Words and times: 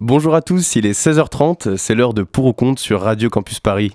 Bonjour 0.00 0.36
à 0.36 0.42
tous, 0.42 0.76
il 0.76 0.86
est 0.86 0.92
16h30, 0.92 1.76
c'est 1.76 1.96
l'heure 1.96 2.14
de 2.14 2.22
Pour 2.22 2.44
ou 2.44 2.52
Compte 2.52 2.78
sur 2.78 3.00
Radio 3.00 3.28
Campus 3.28 3.58
Paris. 3.58 3.92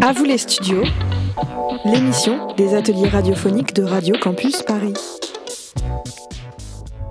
À 0.00 0.14
vous 0.14 0.24
les 0.24 0.38
studios, 0.38 0.84
l'émission 1.84 2.54
des 2.56 2.74
ateliers 2.74 3.08
radiophoniques 3.08 3.74
de 3.74 3.82
Radio 3.82 4.16
Campus 4.18 4.62
Paris. 4.62 4.94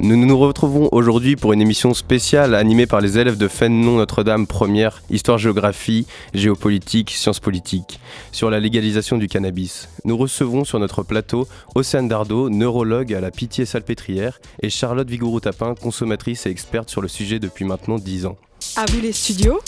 Nous 0.04 0.18
nous 0.18 0.38
retrouvons 0.38 0.90
aujourd'hui 0.92 1.38
pour 1.38 1.54
une 1.54 1.62
émission 1.62 1.94
spéciale 1.94 2.56
animée 2.56 2.88
par 2.88 3.00
les 3.00 3.18
élèves 3.18 3.38
de 3.38 3.48
Fénelon 3.48 3.96
Notre-Dame 3.96 4.48
première, 4.48 5.02
histoire-géographie, 5.10 6.08
géopolitique, 6.34 7.12
sciences 7.12 7.40
politiques, 7.40 8.02
sur 8.34 8.50
la 8.50 8.60
légalisation 8.60 9.18
du 9.18 9.30
cannabis. 9.30 9.88
Nous 10.04 10.18
recevons 10.18 10.66
sur 10.66 10.78
notre 10.78 11.04
plateau 11.04 11.48
Océane 11.74 12.10
Dardot, 12.10 12.50
neurologue 12.50 13.14
à 13.14 13.22
la 13.22 13.32
Pitié-Salpêtrière, 13.32 14.42
et 14.62 14.70
Charlotte 14.70 15.10
Vigouroux-Tapin, 15.10 15.74
consommatrice 15.74 16.48
et 16.48 16.50
experte 16.50 16.90
sur 16.90 17.02
le 17.02 17.08
sujet 17.08 17.40
depuis 17.40 17.64
maintenant 17.64 17.98
10 17.98 18.26
ans. 18.26 18.36
À 18.76 18.84
vous 18.92 19.00
les 19.00 19.14
studios, 19.14 19.62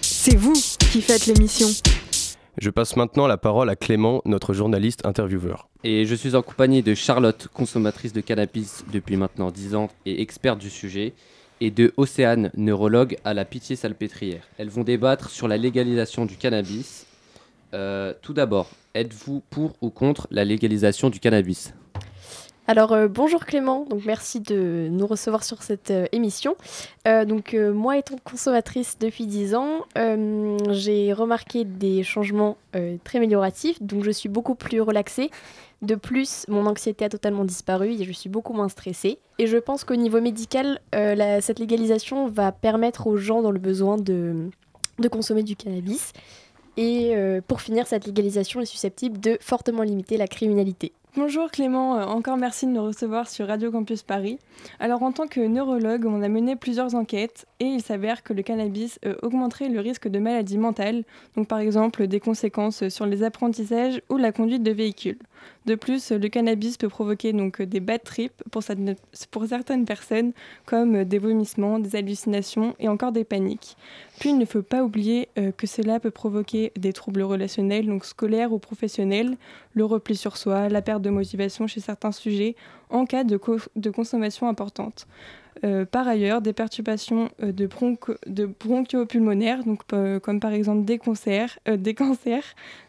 c'est 0.00 0.34
vous 0.34 0.60
qui 0.90 1.00
faites 1.00 1.26
l'émission. 1.26 1.68
Je 2.58 2.70
passe 2.70 2.96
maintenant 2.96 3.26
la 3.26 3.36
parole 3.36 3.68
à 3.68 3.76
Clément, 3.76 4.22
notre 4.24 4.54
journaliste 4.54 5.04
intervieweur. 5.04 5.68
Et 5.84 6.06
je 6.06 6.14
suis 6.14 6.34
en 6.34 6.40
compagnie 6.40 6.82
de 6.82 6.94
Charlotte, 6.94 7.48
consommatrice 7.52 8.14
de 8.14 8.22
cannabis 8.22 8.82
depuis 8.90 9.16
maintenant 9.16 9.50
10 9.50 9.74
ans 9.74 9.88
et 10.06 10.22
experte 10.22 10.58
du 10.58 10.70
sujet, 10.70 11.12
et 11.60 11.70
de 11.70 11.92
Océane, 11.98 12.50
neurologue 12.56 13.18
à 13.24 13.34
la 13.34 13.44
Pitié-Salpêtrière. 13.44 14.48
Elles 14.56 14.70
vont 14.70 14.84
débattre 14.84 15.28
sur 15.28 15.48
la 15.48 15.58
légalisation 15.58 16.24
du 16.24 16.36
cannabis. 16.36 17.06
Euh, 17.74 18.14
tout 18.22 18.32
d'abord, 18.32 18.70
êtes-vous 18.94 19.42
pour 19.50 19.74
ou 19.82 19.90
contre 19.90 20.26
la 20.30 20.46
légalisation 20.46 21.10
du 21.10 21.20
cannabis? 21.20 21.74
Alors 22.68 22.92
euh, 22.92 23.06
bonjour 23.06 23.44
Clément, 23.44 23.84
donc 23.88 24.04
merci 24.04 24.40
de 24.40 24.88
nous 24.90 25.06
recevoir 25.06 25.44
sur 25.44 25.62
cette 25.62 25.92
euh, 25.92 26.06
émission. 26.10 26.56
Euh, 27.06 27.24
donc 27.24 27.54
moi 27.54 27.96
étant 27.96 28.16
consommatrice 28.24 28.98
depuis 28.98 29.26
10 29.26 29.54
ans, 29.54 29.84
j'ai 30.70 31.12
remarqué 31.12 31.64
des 31.64 32.02
changements 32.02 32.56
très 33.04 33.18
amélioratifs, 33.18 33.80
donc 33.82 34.04
je 34.04 34.10
suis 34.10 34.28
beaucoup 34.28 34.54
plus 34.54 34.80
relaxée. 34.80 35.30
De 35.82 35.94
plus, 35.94 36.46
mon 36.48 36.66
anxiété 36.66 37.04
a 37.04 37.08
totalement 37.08 37.44
disparu 37.44 37.90
et 37.92 38.04
je 38.04 38.12
suis 38.12 38.28
beaucoup 38.28 38.52
moins 38.52 38.68
stressée. 38.68 39.18
Et 39.38 39.46
je 39.46 39.58
pense 39.58 39.84
qu'au 39.84 39.96
niveau 39.96 40.20
médical, 40.20 40.80
cette 40.92 41.58
légalisation 41.58 42.28
va 42.28 42.52
permettre 42.52 43.06
aux 43.06 43.16
gens 43.16 43.42
dans 43.42 43.50
le 43.50 43.58
besoin 43.58 43.96
de, 43.96 44.50
de 44.98 45.08
consommer 45.08 45.42
du 45.42 45.56
cannabis. 45.56 46.12
Et 46.76 47.14
pour 47.46 47.60
finir, 47.60 47.86
cette 47.86 48.06
légalisation 48.06 48.60
est 48.60 48.66
susceptible 48.66 49.20
de 49.20 49.38
fortement 49.40 49.82
limiter 49.82 50.16
la 50.16 50.26
criminalité. 50.26 50.92
Bonjour 51.18 51.50
Clément, 51.50 51.96
euh, 51.96 52.04
encore 52.04 52.36
merci 52.36 52.66
de 52.66 52.72
nous 52.72 52.84
recevoir 52.84 53.26
sur 53.30 53.46
Radio 53.46 53.72
Campus 53.72 54.02
Paris. 54.02 54.38
Alors 54.78 55.02
en 55.02 55.12
tant 55.12 55.26
que 55.26 55.40
neurologue, 55.40 56.04
on 56.04 56.20
a 56.20 56.28
mené 56.28 56.56
plusieurs 56.56 56.94
enquêtes 56.94 57.46
et 57.58 57.64
il 57.64 57.82
s'avère 57.82 58.22
que 58.22 58.32
le 58.32 58.42
cannabis 58.42 58.98
euh, 59.04 59.14
augmenterait 59.22 59.68
le 59.68 59.80
risque 59.80 60.08
de 60.08 60.18
maladies 60.18 60.58
mentales, 60.58 61.04
donc 61.36 61.48
par 61.48 61.58
exemple 61.58 62.06
des 62.06 62.20
conséquences 62.20 62.88
sur 62.88 63.06
les 63.06 63.22
apprentissages 63.22 64.02
ou 64.10 64.16
la 64.16 64.32
conduite 64.32 64.62
de 64.62 64.72
véhicules. 64.72 65.18
De 65.64 65.74
plus, 65.74 66.12
le 66.12 66.28
cannabis 66.28 66.76
peut 66.76 66.88
provoquer 66.88 67.32
donc 67.32 67.62
des 67.62 67.80
bad 67.80 68.02
trips 68.02 68.42
pour, 68.50 68.62
certaines 68.62 69.84
personnes, 69.84 70.32
comme 70.64 71.04
des 71.04 71.18
vomissements, 71.18 71.78
des 71.78 71.96
hallucinations 71.96 72.74
et 72.78 72.88
encore 72.88 73.12
des 73.12 73.24
paniques. 73.24 73.76
Puis 74.20 74.30
il 74.30 74.38
ne 74.38 74.44
faut 74.44 74.62
pas 74.62 74.82
oublier 74.82 75.28
euh, 75.38 75.52
que 75.52 75.66
cela 75.66 75.98
peut 75.98 76.10
provoquer 76.10 76.72
des 76.76 76.92
troubles 76.92 77.22
relationnels, 77.22 77.86
donc 77.86 78.04
scolaires 78.04 78.52
ou 78.52 78.58
professionnels, 78.58 79.36
le 79.74 79.84
repli 79.84 80.16
sur 80.16 80.36
soi, 80.36 80.68
la 80.68 80.82
perte 80.82 81.02
de 81.02 81.10
motivation 81.10 81.66
chez 81.66 81.80
certains 81.80 82.12
sujets 82.12 82.54
en 82.90 83.04
cas 83.04 83.24
de 83.24 83.90
consommation 83.90 84.48
importante. 84.48 85.06
Euh, 85.64 85.84
par 85.84 86.06
ailleurs, 86.06 86.42
des 86.42 86.52
perturbations 86.52 87.30
euh, 87.42 87.52
de, 87.52 87.68
de 88.26 88.46
bronchiopulmonaires, 88.46 89.64
donc, 89.64 89.80
euh, 89.92 90.20
comme 90.20 90.40
par 90.40 90.52
exemple 90.52 90.84
des, 90.84 90.98
cancers, 90.98 91.58
des 91.66 91.94
cancers 91.94 92.44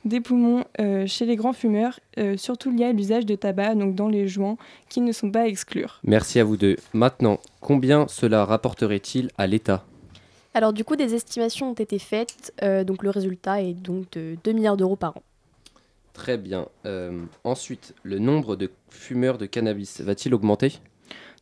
des 0.06 0.22
poumons 0.22 0.64
chez 1.06 1.26
les 1.26 1.36
grands 1.36 1.54
fumeurs, 1.54 2.00
surtout 2.38 2.72
liés 2.72 2.86
à 2.86 2.92
l'usage 2.94 3.26
de 3.26 3.36
tabac 3.36 3.76
donc 3.76 3.96
dans 3.96 4.08
les 4.08 4.28
joints, 4.28 4.58
qui 4.90 5.02
ne 5.02 5.12
sont 5.12 5.32
pas 5.32 5.42
à 5.42 5.48
exclure. 5.48 6.00
Merci 6.04 6.40
à 6.40 6.44
vous 6.44 6.56
deux. 6.56 6.78
Maintenant, 6.94 7.40
combien 7.60 8.08
cela 8.08 8.46
rapporterait-il 8.46 9.32
à 9.38 9.48
l'État? 9.48 9.84
Alors 10.54 10.72
du 10.72 10.84
coup, 10.86 10.96
des 10.96 11.14
estimations 11.14 11.72
ont 11.72 11.74
été 11.74 12.00
faites, 12.00 12.54
donc 12.86 13.04
le 13.04 13.10
résultat 13.10 13.62
est 13.62 13.74
donc 13.74 14.10
de 14.12 14.38
2 14.44 14.52
milliards 14.54 14.78
d'euros 14.78 14.96
par 14.96 15.18
an. 15.18 15.24
Très 16.14 16.38
bien. 16.38 16.68
ensuite, 17.44 17.94
le 18.04 18.20
nombre 18.20 18.56
de 18.56 18.72
fumeurs 18.90 19.38
de 19.38 19.46
cannabis 19.46 20.00
va-t-il 20.00 20.34
augmenter? 20.34 20.80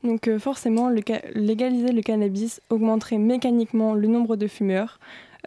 Donc 0.05 0.27
euh, 0.27 0.39
forcément, 0.39 0.89
légaliser 0.89 1.91
le 1.91 2.01
cannabis 2.01 2.61
augmenterait 2.69 3.17
mécaniquement 3.17 3.93
le 3.93 4.07
nombre 4.07 4.35
de 4.35 4.47
fumeurs. 4.47 4.99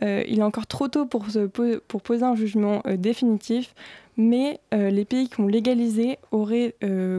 Euh, 0.03 0.23
il 0.29 0.41
est 0.41 0.45
encore 0.45 0.67
trop 0.67 0.89
tôt 0.89 1.07
pour, 1.07 1.25
poser 2.03 2.25
un 2.25 2.37
jugement 2.37 2.83
euh, 2.87 2.97
définitif, 2.97 3.75
mais 4.17 4.61
les 4.73 5.05
pays 5.05 5.29
qui 5.29 5.41
ont 5.41 5.47
légalisé 5.47 6.19
auraient 6.33 6.75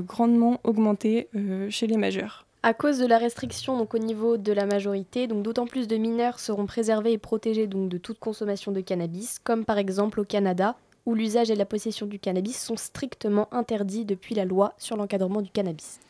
grandement 0.06 0.60
augmenté 0.66 1.30
chez 1.70 1.88
les 1.88 1.96
majeurs. 1.96 2.46
À 2.62 2.74
cause 2.74 3.00
de 3.00 3.06
la 3.06 3.18
restriction 3.18 3.78
donc, 3.78 3.94
au 3.94 4.00
niveau 4.00 4.36
de 4.36 4.52
la 4.52 4.66
majorité, 4.66 5.26
d'autant 5.26 5.66
plus 5.66 5.88
de 5.88 5.96
mineurs 5.96 6.40
seront 6.40 6.66
préservés 6.66 7.14
et 7.14 7.18
protégés 7.18 7.68
donc, 7.68 7.88
de 7.88 7.98
toute 7.98 8.20
consommation 8.20 8.74
de 8.74 8.82
cannabis, 8.82 9.40
comme 9.40 9.64
par 9.64 9.78
exemple 9.78 10.20
au 10.20 10.26
Canada, 10.26 10.76
où 11.06 11.16
l'usage 11.16 11.50
et 11.50 11.56
la 11.56 11.66
possession 11.66 12.06
du 12.06 12.20
cannabis 12.20 12.62
sont 12.62 12.76
strictement 12.76 13.48
interdits 13.54 14.04
depuis 14.04 14.36
la 14.36 14.44
loi 14.44 14.74
sur 14.78 14.98
l'encadrement 14.98 15.42
du 15.42 15.52
cannabis. 15.52 16.02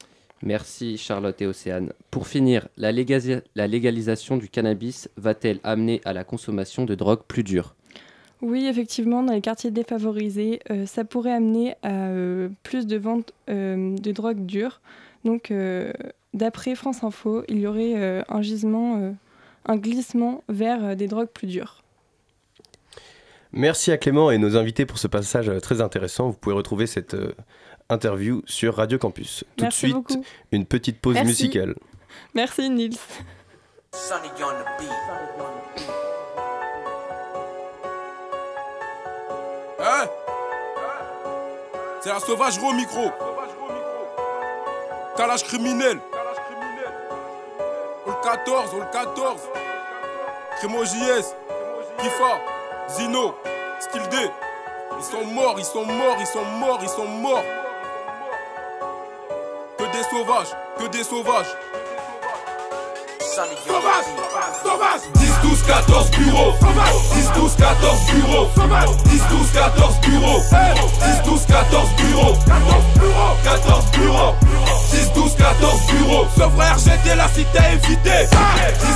Merci 0.41 0.97
Charlotte 0.97 1.41
et 1.41 1.47
Océane. 1.47 1.91
Pour 2.11 2.27
finir, 2.27 2.67
la, 2.77 2.91
légalisation 2.91 4.37
du 4.37 4.47
cannabis 4.47 5.09
va-t-elle 5.17 5.59
amener 5.63 6.01
à 6.05 6.13
la 6.13 6.23
consommation 6.23 6.85
de 6.85 6.95
drogues 6.95 7.23
plus 7.27 7.43
dures? 7.43 7.75
Oui, 8.41 8.67
effectivement, 8.67 9.21
dans 9.21 9.33
les 9.33 9.41
quartiers 9.41 9.71
défavorisés, 9.71 10.61
euh, 10.71 10.85
ça 10.85 11.03
pourrait 11.03 11.33
amener 11.33 11.75
à 11.83 12.07
euh, 12.07 12.47
plus 12.63 12.87
de 12.87 12.97
ventes 12.97 13.33
euh, 13.49 13.97
de 13.97 14.11
drogues 14.13 14.45
dures. 14.45 14.79
Donc, 15.25 15.53
d'après 16.33 16.75
France 16.75 17.03
Info, 17.03 17.43
il 17.49 17.59
y 17.59 17.67
aurait 17.67 18.23
un 18.29 18.41
gisement, 18.41 19.13
un 19.65 19.75
glissement 19.75 20.45
vers 20.47 20.95
des 20.95 21.07
drogues 21.07 21.27
plus 21.27 21.47
dures. 21.47 21.83
Merci 23.51 23.91
à 23.91 23.97
Clément 23.97 24.31
et 24.31 24.37
nos 24.37 24.55
invités 24.55 24.85
pour 24.85 24.97
ce 24.97 25.07
passage 25.07 25.51
très 25.61 25.81
intéressant. 25.81 26.29
Vous 26.29 26.37
pouvez 26.37 26.55
retrouver 26.55 26.87
cette 26.87 27.17
interview 27.89 28.41
sur 28.45 28.75
Radio 28.75 28.97
Campus. 28.97 29.43
Tout 29.57 29.65
de 29.65 29.71
suite, 29.73 30.19
une 30.51 30.65
petite 30.65 31.01
pause 31.01 31.17
musicale. 31.23 31.75
Merci 32.33 32.69
Nils. 32.69 32.97
Hein? 39.81 40.07
C'est 42.01 42.11
un 42.11 42.19
sauvage 42.19 42.57
au 42.59 42.73
micro. 42.73 43.09
Calage 45.17 45.43
criminel. 45.43 45.99
On 48.05 48.11
le 48.11 48.23
14, 48.23 48.71
on 48.73 48.79
le 48.79 48.91
14. 48.91 49.41
Crémo 50.59 50.85
JS. 50.85 51.35
Kifa. 51.97 52.39
Zino. 52.89 53.35
Skill 53.79 54.01
D. 54.09 54.17
Ils 54.97 55.03
sont 55.03 55.25
morts, 55.25 55.55
ils 55.57 55.65
sont 55.65 55.85
morts, 55.85 56.17
ils 56.19 56.27
sont 56.27 56.45
morts, 56.59 56.79
ils 56.81 56.89
sont 56.89 57.07
morts 57.07 57.43
des 59.99 60.17
sauvages, 60.17 60.55
que 60.77 60.87
des 60.87 61.03
sauvages. 61.03 61.53
Sauvage, 63.65 64.05
sauvage. 64.63 65.01
10, 65.15 65.31
12, 65.43 65.63
14 65.63 66.11
bureaux. 66.11 66.53
10, 67.13 67.31
12, 67.35 67.55
14 67.55 67.99
bureaux. 68.13 68.47
10, 69.05 69.21
12, 69.29 69.51
14 69.53 69.99
bureaux. 70.01 70.41
10, 70.41 71.21
12, 71.25 71.45
14 71.45 71.89
bureaux. 71.97 72.33
14 73.43 73.91
bureaux. 73.91 74.35
10, 74.91 75.11
12, 75.13 75.35
14 75.35 75.81
bureaux. 75.91 76.25
Ce 76.35 76.49
frère 76.49 76.77
j'étais 76.77 77.15
la 77.15 77.27
cité 77.27 77.59
évitée 77.73 78.27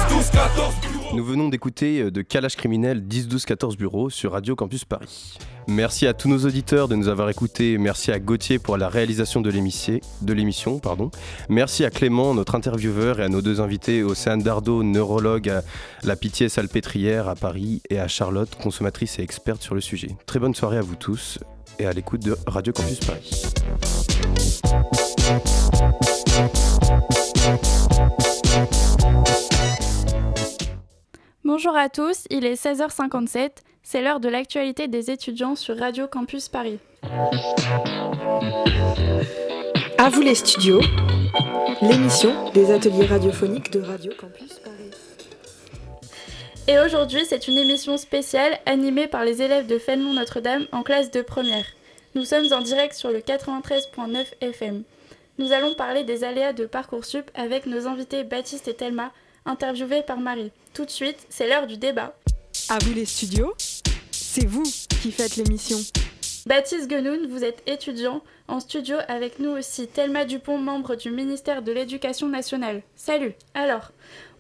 10, 0.10 0.16
12, 0.16 0.30
14 0.32 0.76
bureaux 0.82 0.93
nous 1.14 1.24
venons 1.24 1.50
d'écouter 1.50 2.02
euh, 2.02 2.12
de 2.12 2.22
Calage 2.22 2.56
criminel 2.56 3.08
10 3.08 3.28
12 3.28 3.46
14 3.46 3.78
bureaux 3.78 4.10
sur 4.10 4.32
Radio 4.32 4.56
Campus 4.56 4.84
Paris. 4.86 5.38
Merci 5.68 6.08
à 6.08 6.14
tous 6.14 6.28
nos 6.28 6.40
auditeurs 6.40 6.88
de 6.88 6.96
nous 6.96 7.08
avoir 7.08 7.30
écoutés. 7.30 7.78
Merci 7.78 8.12
à 8.12 8.20
Gauthier 8.20 8.60
pour 8.60 8.78
la 8.78 8.90
réalisation 8.90 9.40
de 9.42 9.50
l'émission. 9.50 10.80
Pardon. 10.80 11.12
Merci 11.50 11.86
à 11.86 11.90
Clément, 11.90 12.34
notre 12.34 12.56
intervieweur, 12.56 13.20
et 13.20 13.24
à 13.24 13.30
nos 13.30 13.42
deux 13.42 13.62
invités, 13.62 14.04
Océane 14.04 14.42
Dardot, 14.42 14.84
neurologue 14.84 15.50
à 15.50 15.64
la 16.04 16.16
Pitié 16.16 16.50
Salpêtrière 16.50 17.30
à 17.30 17.36
Paris, 17.36 17.82
et 17.90 18.00
à 18.00 18.08
Charlotte, 18.08 18.54
consommatrice 18.62 19.20
et 19.20 19.22
experte 19.22 19.62
sur 19.62 19.76
le 19.76 19.82
sujet. 19.82 20.10
Très 20.26 20.40
bonne 20.40 20.56
soirée 20.56 20.78
à 20.78 20.82
vous 20.82 20.96
tous 20.96 21.40
et 21.80 21.86
à 21.86 21.94
l'écoute 21.94 22.24
de 22.24 22.36
Radio 22.46 22.74
Campus 22.74 23.00
Paris. 23.00 23.44
Bonjour 31.46 31.76
à 31.76 31.90
tous, 31.90 32.24
il 32.30 32.46
est 32.46 32.54
16h57, 32.54 33.50
c'est 33.84 34.02
l'heure 34.02 34.22
de 34.22 34.30
l'actualité 34.30 34.88
des 34.88 35.12
étudiants 35.12 35.58
sur 35.58 35.78
Radio 35.78 36.08
Campus 36.08 36.48
Paris. 36.48 36.80
À 39.98 40.10
vous 40.10 40.22
les 40.22 40.36
studios, 40.36 40.80
l'émission 41.82 42.50
des 42.52 42.72
ateliers 42.72 43.08
radiophoniques 43.08 43.72
de 43.72 43.82
Radio 43.82 44.14
Campus 44.18 44.60
Paris. 44.60 44.92
Et 46.70 46.80
aujourd'hui, 46.80 47.26
c'est 47.28 47.50
une 47.50 47.58
émission 47.58 47.98
spéciale 47.98 48.58
animée 48.66 49.08
par 49.08 49.26
les 49.26 49.42
élèves 49.42 49.68
de 49.68 49.78
Fénelon 49.78 50.14
Notre-Dame 50.14 50.66
en 50.72 50.82
classe 50.82 51.12
de 51.12 51.22
première. 51.22 51.66
Nous 52.16 52.24
sommes 52.24 52.54
en 52.54 52.62
direct 52.62 52.94
sur 52.94 53.12
le 53.12 53.20
93.9 53.20 54.28
FM. 54.40 54.84
Nous 55.40 55.52
allons 55.52 55.74
parler 55.74 56.06
des 56.06 56.24
aléas 56.24 56.54
de 56.54 56.66
Parcoursup 56.66 57.30
avec 57.36 57.66
nos 57.66 57.86
invités 57.86 58.24
Baptiste 58.24 58.70
et 58.70 58.76
Thelma, 58.76 59.12
interviewés 59.46 60.04
par 60.04 60.20
Marie. 60.20 60.52
Tout 60.74 60.86
de 60.86 60.92
suite, 60.92 61.26
c'est 61.30 61.48
l'heure 61.48 61.68
du 61.68 61.78
débat. 61.78 62.16
À 62.70 62.80
vous 62.80 62.94
les 62.94 63.06
studios, 63.06 63.54
c'est 64.12 64.46
vous 64.46 64.64
qui 64.64 65.12
faites 65.12 65.36
l'émission. 65.36 65.78
Baptiste 66.46 66.90
Guenoun, 66.90 67.28
vous 67.28 67.46
êtes 67.46 67.64
étudiant 67.68 68.22
en 68.50 68.60
studio 68.60 68.98
avec 69.08 69.40
nous 69.40 69.52
aussi 69.52 69.88
Thelma 69.88 70.26
Dupont, 70.26 70.58
membre 70.58 70.96
du 70.96 71.10
ministère 71.10 71.62
de 71.62 71.72
l'Éducation 71.72 72.28
nationale. 72.28 72.82
Salut 72.96 73.34
Alors, 73.54 73.92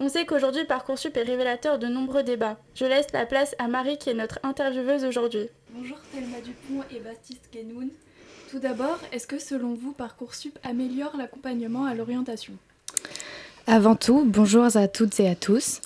on 0.01 0.09
sait 0.09 0.25
qu'aujourd'hui 0.25 0.65
Parcoursup 0.65 1.15
est 1.15 1.23
révélateur 1.23 1.79
de 1.79 1.87
nombreux 1.87 2.23
débats. 2.23 2.59
Je 2.75 2.83
laisse 2.83 3.07
la 3.13 3.25
place 3.25 3.55
à 3.57 3.69
Marie 3.69 3.97
qui 3.97 4.09
est 4.09 4.15
notre 4.15 4.39
intervieweuse 4.43 5.05
aujourd'hui. 5.05 5.47
Bonjour 5.69 5.97
Thelma 6.11 6.41
Dupont 6.41 6.83
et 6.91 6.99
Baptiste 6.99 7.49
Guenoun. 7.53 7.89
Tout 8.51 8.59
d'abord, 8.59 8.99
est-ce 9.13 9.25
que 9.25 9.39
selon 9.39 9.73
vous 9.73 9.93
Parcoursup 9.93 10.59
améliore 10.63 11.15
l'accompagnement 11.17 11.85
à 11.85 11.93
l'orientation? 11.95 12.53
Avant 13.65 13.95
tout, 13.95 14.25
bonjour 14.27 14.65
à 14.75 14.87
toutes 14.89 15.21
et 15.21 15.29
à 15.29 15.35
tous. 15.35 15.79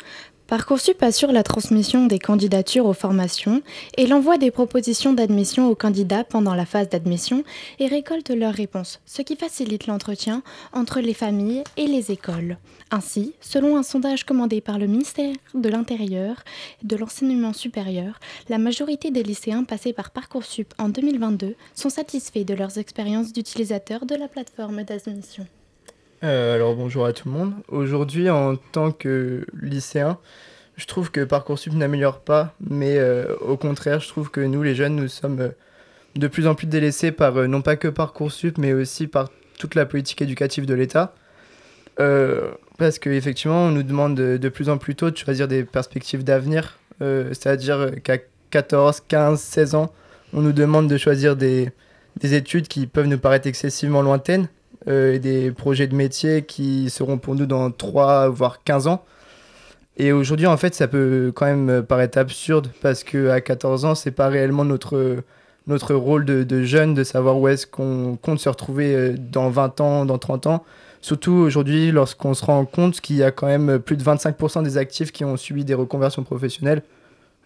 Parcoursup 0.48 1.04
assure 1.04 1.32
la 1.32 1.44
transmission 1.44 2.08
des 2.08 2.18
candidatures 2.18 2.88
aux 2.88 2.94
formations 2.94 3.62
et 3.98 4.08
l'envoi 4.08 4.40
des 4.40 4.50
propositions 4.50 5.14
d'admission 5.14 5.70
aux 5.70 5.76
candidats 5.76 6.24
pendant 6.24 6.56
la 6.56 6.66
phase 6.66 6.90
d'admission 6.90 7.44
et 7.78 7.86
récolte 7.86 8.32
leurs 8.32 8.56
réponses, 8.56 9.00
ce 9.06 9.22
qui 9.22 9.36
facilite 9.36 9.86
l'entretien 9.86 10.42
entre 10.74 11.02
les 11.02 11.14
familles 11.14 11.64
et 11.78 11.86
les 11.86 12.12
écoles. 12.12 12.58
Ainsi, 12.90 13.36
selon 13.42 13.78
un 13.78 13.84
sondage 13.84 14.24
commandé 14.24 14.60
par 14.60 14.80
le 14.80 14.88
ministère 14.88 15.36
de 15.54 15.70
l'Intérieur 15.70 16.44
et 16.82 16.88
de 16.88 16.96
l'Enseignement 16.96 17.54
supérieur, 17.54 18.20
la 18.50 18.58
majorité 18.58 19.12
des 19.12 19.22
lycéens 19.22 19.66
passés 19.66 19.94
par 19.94 20.10
Parcoursup 20.10 20.74
en 20.80 20.90
2022 20.90 21.56
sont 21.76 21.90
satisfaits 21.90 22.44
de 22.44 22.56
leurs 22.56 22.80
expériences 22.80 23.34
d'utilisateurs 23.34 24.08
de 24.08 24.16
la 24.16 24.28
plateforme 24.28 24.82
d'admission. 24.82 25.46
Euh, 26.24 26.56
alors 26.56 26.76
bonjour 26.76 27.06
à 27.06 27.14
tout 27.14 27.30
le 27.30 27.34
monde. 27.34 27.54
Aujourd'hui, 27.68 28.30
en 28.30 28.56
tant 28.56 28.92
que 28.92 29.46
lycéen, 29.62 30.18
je 30.76 30.88
trouve 30.88 31.12
que 31.12 31.24
Parcoursup 31.24 31.74
n'améliore 31.74 32.22
pas, 32.22 32.56
mais 32.60 32.98
euh, 32.98 33.36
au 33.42 33.56
contraire, 33.56 34.00
je 34.00 34.08
trouve 34.08 34.32
que 34.32 34.42
nous, 34.42 34.64
les 34.64 34.74
jeunes, 34.74 34.96
nous 34.96 35.10
sommes 35.10 35.40
euh, 35.42 35.50
de 36.16 36.28
plus 36.28 36.48
en 36.48 36.56
plus 36.56 36.66
délaissés 36.66 37.12
par 37.12 37.34
non 37.48 37.62
pas 37.62 37.76
que 37.76 37.88
Parcoursup, 37.88 38.58
mais 38.58 38.74
aussi 38.74 39.06
par 39.06 39.30
toute 39.60 39.76
la 39.76 39.86
politique 39.86 40.22
éducative 40.22 40.66
de 40.66 40.74
l'État. 40.74 41.14
parce 42.78 43.00
qu'effectivement, 43.00 43.66
on 43.66 43.72
nous 43.72 43.84
demande 43.84 44.16
de, 44.16 44.50
plus 44.50 44.70
en 44.70 44.78
plus 44.78 44.96
tôt 44.96 45.12
de 45.12 45.18
choisir 45.18 45.48
des 45.48 45.64
perspectives 45.64 46.24
d'avenir, 46.24 46.80
c'est-à-dire 47.00 47.92
qu'à 48.04 48.18
14, 48.52 49.02
15, 49.08 49.40
16 49.40 49.76
ans, 49.76 49.94
on 50.34 50.42
nous 50.42 50.52
demande 50.52 50.88
de 50.88 50.98
choisir 50.98 51.36
des, 51.36 51.72
des 52.20 52.34
études 52.36 52.68
qui 52.68 52.88
peuvent 52.88 53.08
nous 53.08 53.18
paraître 53.20 53.48
excessivement 53.48 54.02
lointaines 54.02 54.48
et 54.88 55.20
des 55.20 55.52
projets 55.52 55.88
de 55.88 55.96
métier 55.96 56.44
qui 56.44 56.90
seront 56.90 57.18
pour 57.18 57.36
nous 57.36 57.46
dans 57.46 57.72
3 57.72 58.30
voire 58.30 58.64
15 58.64 58.88
ans. 58.88 59.04
Et 59.98 60.12
aujourd'hui, 60.12 60.46
en 60.46 60.58
fait, 60.58 60.76
ça 60.76 60.88
peut 60.88 61.32
quand 61.36 61.46
même 61.46 61.84
paraître 61.84 62.18
absurde 62.18 62.70
parce 62.82 63.04
qu'à 63.04 63.42
14 63.42 63.86
ans, 63.86 63.96
c'est 63.96 64.12
pas 64.12 64.28
réellement 64.28 64.64
notre, 64.64 65.24
notre 65.66 65.96
rôle 65.96 66.24
de, 66.24 66.44
de 66.44 66.64
jeune 66.64 66.94
de 66.94 67.04
savoir 67.04 67.38
où 67.38 67.48
est-ce 67.48 67.68
qu'on 67.68 68.18
compte 68.22 68.40
se 68.40 68.50
retrouver 68.50 68.96
euh, 68.96 69.16
dans 69.18 69.50
20 69.50 69.82
ans, 69.82 70.06
dans 70.06 70.18
30 70.18 70.48
ans. 70.48 70.64
Surtout 71.02 71.34
aujourd'hui, 71.34 71.92
lorsqu'on 71.92 72.34
se 72.34 72.44
rend 72.46 72.66
compte 72.66 73.02
qu'il 73.02 73.18
y 73.18 73.24
a 73.24 73.32
quand 73.32 73.48
même 73.48 73.80
plus 73.80 73.98
de 73.98 74.04
25% 74.04 74.64
des 74.64 74.78
actifs 74.78 75.12
qui 75.12 75.26
ont 75.26 75.38
subi 75.38 75.64
des 75.66 75.74
reconversions 75.74 76.24
professionnelles. 76.24 76.82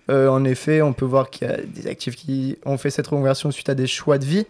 Euh, 0.09 0.29
en 0.29 0.43
effet, 0.45 0.81
on 0.81 0.93
peut 0.93 1.05
voir 1.05 1.29
qu'il 1.29 1.47
y 1.47 1.51
a 1.51 1.57
des 1.57 1.87
actifs 1.87 2.15
qui 2.15 2.57
ont 2.65 2.77
fait 2.77 2.89
cette 2.89 3.07
reconversion 3.07 3.51
suite 3.51 3.69
à 3.69 3.75
des 3.75 3.87
choix 3.87 4.17
de 4.17 4.25
vie 4.25 4.45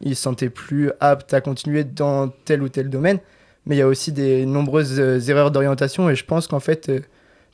ils 0.00 0.16
se 0.16 0.22
sentaient 0.22 0.50
plus 0.50 0.90
aptes 1.00 1.34
à 1.34 1.40
continuer 1.40 1.84
dans 1.84 2.28
tel 2.28 2.62
ou 2.62 2.68
tel 2.68 2.88
domaine. 2.90 3.18
Mais 3.66 3.76
il 3.76 3.78
y 3.78 3.82
a 3.82 3.86
aussi 3.86 4.12
des 4.12 4.46
nombreuses 4.46 4.98
euh, 4.98 5.20
erreurs 5.20 5.50
d'orientation 5.50 6.08
et 6.08 6.14
je 6.14 6.24
pense 6.24 6.46
qu'en 6.46 6.60
fait, 6.60 6.88
euh, 6.88 7.00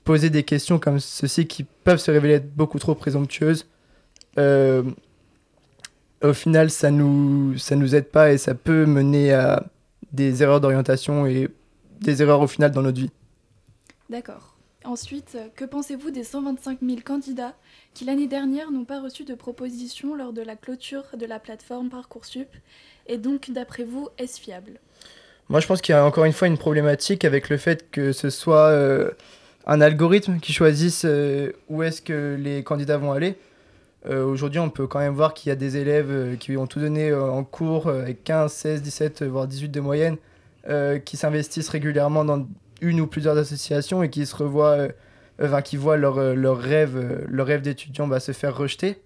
poser 0.05 0.31
des 0.31 0.44
questions 0.44 0.79
comme 0.79 1.00
ceci 1.00 1.46
qui 1.46 1.64
peuvent 1.64 1.99
se 1.99 2.11
révéler 2.11 2.35
être 2.35 2.55
beaucoup 2.55 2.79
trop 2.79 2.94
présomptueuses, 2.94 3.67
euh, 4.38 4.82
au 6.23 6.32
final, 6.32 6.70
ça 6.70 6.91
nous, 6.91 7.58
ça 7.58 7.76
nous 7.76 7.94
aide 7.94 8.06
pas 8.06 8.32
et 8.32 8.38
ça 8.38 8.55
peut 8.55 8.87
mener 8.87 9.32
à 9.32 9.64
des 10.12 10.43
erreurs 10.43 10.61
d'orientation 10.61 11.26
et 11.26 11.49
des 12.00 12.23
erreurs 12.23 12.40
au 12.40 12.47
final 12.47 12.70
dans 12.70 12.82
notre 12.82 13.00
vie. 13.00 13.11
D'accord. 14.08 14.53
Ensuite, 14.84 15.38
que 15.56 15.64
pensez-vous 15.64 16.10
des 16.10 16.25
125 16.25 16.81
000 16.82 16.98
candidats 17.02 17.54
qui 17.94 18.04
l'année 18.04 18.26
dernière 18.26 18.70
n'ont 18.70 18.84
pas 18.84 19.00
reçu 19.00 19.25
de 19.25 19.34
proposition 19.34 20.14
lors 20.14 20.34
de 20.34 20.42
la 20.42 20.56
clôture 20.56 21.04
de 21.19 21.25
la 21.25 21.38
plateforme 21.38 21.88
Parcoursup 21.88 22.48
Et 23.06 23.16
donc, 23.16 23.50
d'après 23.50 23.84
vous, 23.84 24.10
est-ce 24.19 24.38
fiable? 24.38 24.78
Moi, 25.48 25.60
je 25.60 25.66
pense 25.66 25.81
qu'il 25.81 25.94
y 25.94 25.96
a 25.96 26.04
encore 26.04 26.26
une 26.26 26.34
fois 26.34 26.48
une 26.48 26.58
problématique 26.58 27.25
avec 27.25 27.48
le 27.48 27.56
fait 27.56 27.90
que 27.90 28.12
ce 28.12 28.28
soit 28.28 28.69
euh, 28.69 29.10
un 29.66 29.81
algorithme 29.81 30.38
qui 30.38 30.52
choisisse 30.52 31.04
euh, 31.06 31.52
où 31.70 31.82
est-ce 31.82 32.02
que 32.02 32.37
les 32.38 32.62
candidats 32.62 32.98
vont 32.98 33.12
aller. 33.12 33.37
Euh, 34.06 34.22
aujourd'hui, 34.22 34.60
on 34.60 34.69
peut 34.69 34.87
quand 34.87 34.98
même 34.98 35.14
voir 35.14 35.32
qu'il 35.32 35.48
y 35.48 35.52
a 35.52 35.56
des 35.56 35.78
élèves 35.78 36.37
qui 36.38 36.58
ont 36.58 36.66
tout 36.66 36.80
donné 36.80 37.12
en 37.14 37.42
cours 37.42 37.88
avec 37.88 38.22
15, 38.22 38.52
16, 38.52 38.82
17, 38.82 39.22
voire 39.22 39.46
18 39.46 39.70
de 39.70 39.80
moyenne, 39.80 40.16
qui 41.04 41.16
s'investissent 41.16 41.70
régulièrement 41.70 42.25
dans 42.25 42.46
une 42.81 43.00
ou 43.00 43.06
plusieurs 43.06 43.37
associations 43.38 44.03
et 44.03 44.11
qui 44.11 44.26
se 44.26 44.37
revoient, 44.37 44.88
enfin, 45.43 45.62
qui 45.62 45.76
voient 45.76 45.97
leur, 45.97 46.35
leur 46.35 46.59
rêve, 46.59 47.25
leur 47.29 47.47
rêve 47.47 47.62
d'étudiant 47.62 48.06
bah, 48.06 48.21
se 48.21 48.32
faire 48.32 48.56
rejeter. 48.56 49.00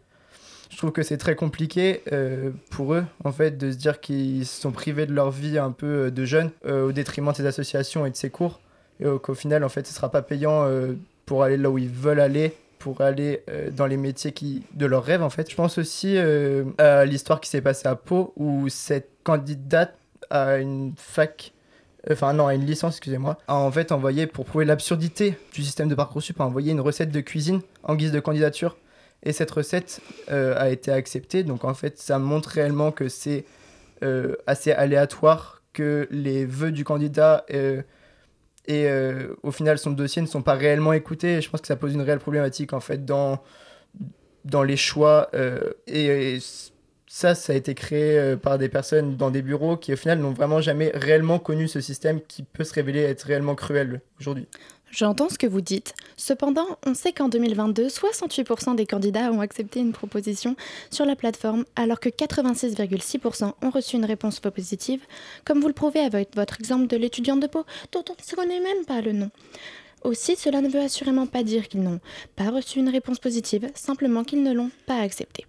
Je 0.70 0.76
trouve 0.76 0.92
que 0.92 1.02
c'est 1.02 1.16
très 1.16 1.34
compliqué 1.34 2.02
pour 2.70 2.94
eux, 2.94 3.04
en 3.24 3.32
fait, 3.32 3.56
de 3.56 3.70
se 3.70 3.76
dire 3.76 4.00
qu'ils 4.00 4.46
sont 4.46 4.70
privés 4.70 5.06
de 5.06 5.14
leur 5.14 5.30
vie 5.30 5.58
un 5.58 5.70
peu 5.70 6.10
de 6.10 6.24
jeunes 6.24 6.50
au 6.68 6.92
détriment 6.92 7.30
de 7.30 7.36
ces 7.36 7.46
associations 7.46 8.04
et 8.04 8.10
de 8.10 8.16
ces 8.16 8.30
cours. 8.30 8.60
Et 9.00 9.06
qu'au 9.22 9.34
final, 9.34 9.64
en 9.64 9.68
fait, 9.68 9.86
ce 9.86 9.92
ne 9.92 9.96
sera 9.96 10.10
pas 10.10 10.22
payant 10.22 10.68
pour 11.24 11.42
aller 11.42 11.56
là 11.56 11.70
où 11.70 11.78
ils 11.78 11.88
veulent 11.88 12.20
aller, 12.20 12.52
pour 12.78 13.00
aller 13.00 13.42
dans 13.74 13.86
les 13.86 13.96
métiers 13.96 14.32
qui, 14.32 14.62
de 14.74 14.84
leur 14.84 15.04
rêve, 15.04 15.22
en 15.22 15.30
fait. 15.30 15.50
Je 15.50 15.56
pense 15.56 15.78
aussi 15.78 16.18
à 16.18 17.04
l'histoire 17.06 17.40
qui 17.40 17.48
s'est 17.48 17.62
passée 17.62 17.88
à 17.88 17.96
Pau, 17.96 18.34
où 18.36 18.68
cette 18.68 19.08
candidate 19.24 19.96
à 20.28 20.58
une 20.58 20.92
fac 20.96 21.54
enfin 22.10 22.32
non, 22.32 22.46
à 22.46 22.54
une 22.54 22.64
licence, 22.64 22.94
excusez-moi, 22.94 23.38
a 23.48 23.56
en 23.56 23.70
fait 23.70 23.92
envoyé, 23.92 24.26
pour 24.26 24.44
prouver 24.44 24.64
l'absurdité 24.64 25.38
du 25.52 25.62
système 25.62 25.88
de 25.88 25.94
Parcoursup, 25.94 26.40
a 26.40 26.44
envoyé 26.44 26.72
une 26.72 26.80
recette 26.80 27.10
de 27.10 27.20
cuisine 27.20 27.60
en 27.82 27.94
guise 27.94 28.12
de 28.12 28.20
candidature. 28.20 28.76
Et 29.22 29.32
cette 29.32 29.50
recette 29.50 30.00
euh, 30.30 30.54
a 30.56 30.70
été 30.70 30.92
acceptée. 30.92 31.42
Donc 31.42 31.64
en 31.64 31.74
fait, 31.74 31.98
ça 31.98 32.18
montre 32.18 32.50
réellement 32.50 32.92
que 32.92 33.08
c'est 33.08 33.44
euh, 34.02 34.36
assez 34.46 34.72
aléatoire, 34.72 35.62
que 35.72 36.06
les 36.10 36.44
vœux 36.44 36.70
du 36.70 36.84
candidat 36.84 37.44
euh, 37.52 37.82
et 38.66 38.86
au 39.42 39.50
final 39.50 39.78
son 39.78 39.92
dossier 39.92 40.20
ne 40.20 40.26
sont 40.26 40.42
pas 40.42 40.52
réellement 40.52 40.92
écoutés. 40.92 41.36
Et 41.36 41.40
je 41.40 41.48
pense 41.48 41.62
que 41.62 41.66
ça 41.66 41.76
pose 41.76 41.94
une 41.94 42.02
réelle 42.02 42.18
problématique 42.18 42.74
en 42.74 42.80
fait 42.80 43.06
dans, 43.06 43.42
dans 44.44 44.62
les 44.62 44.76
choix. 44.76 45.30
et 45.86 46.38
ça, 47.08 47.34
ça 47.34 47.54
a 47.54 47.56
été 47.56 47.74
créé 47.74 48.18
euh, 48.18 48.36
par 48.36 48.58
des 48.58 48.68
personnes 48.68 49.16
dans 49.16 49.30
des 49.30 49.40
bureaux 49.42 49.76
qui, 49.76 49.92
au 49.92 49.96
final, 49.96 50.18
n'ont 50.18 50.32
vraiment 50.32 50.60
jamais 50.60 50.92
réellement 50.94 51.38
connu 51.38 51.66
ce 51.66 51.80
système 51.80 52.20
qui 52.20 52.42
peut 52.42 52.64
se 52.64 52.74
révéler 52.74 53.00
être 53.00 53.22
réellement 53.22 53.54
cruel 53.54 54.02
aujourd'hui. 54.20 54.46
J'entends 54.90 55.28
ce 55.28 55.38
que 55.38 55.46
vous 55.46 55.60
dites. 55.60 55.94
Cependant, 56.16 56.66
on 56.86 56.94
sait 56.94 57.12
qu'en 57.12 57.28
2022, 57.28 57.88
68% 57.88 58.74
des 58.74 58.86
candidats 58.86 59.30
ont 59.32 59.40
accepté 59.40 59.80
une 59.80 59.92
proposition 59.92 60.56
sur 60.90 61.04
la 61.04 61.16
plateforme, 61.16 61.64
alors 61.76 62.00
que 62.00 62.08
86,6% 62.08 63.52
ont 63.62 63.70
reçu 63.70 63.96
une 63.96 64.06
réponse 64.06 64.40
positive, 64.40 65.00
comme 65.44 65.60
vous 65.60 65.68
le 65.68 65.74
prouvez 65.74 66.00
avec 66.00 66.34
votre 66.36 66.58
exemple 66.60 66.86
de 66.86 66.96
l'étudiant 66.96 67.36
de 67.36 67.46
Pau, 67.46 67.64
dont 67.92 68.04
on 68.08 68.12
ne 68.12 68.36
connaît 68.36 68.60
même 68.60 68.84
pas 68.86 69.00
le 69.00 69.12
nom. 69.12 69.30
Aussi, 70.04 70.36
cela 70.36 70.60
ne 70.60 70.68
veut 70.68 70.80
assurément 70.80 71.26
pas 71.26 71.42
dire 71.42 71.68
qu'ils 71.68 71.82
n'ont 71.82 72.00
pas 72.36 72.50
reçu 72.50 72.78
une 72.78 72.88
réponse 72.88 73.18
positive, 73.18 73.70
simplement 73.74 74.24
qu'ils 74.24 74.42
ne 74.42 74.54
l'ont 74.54 74.70
pas 74.86 75.00
acceptée. 75.00 75.44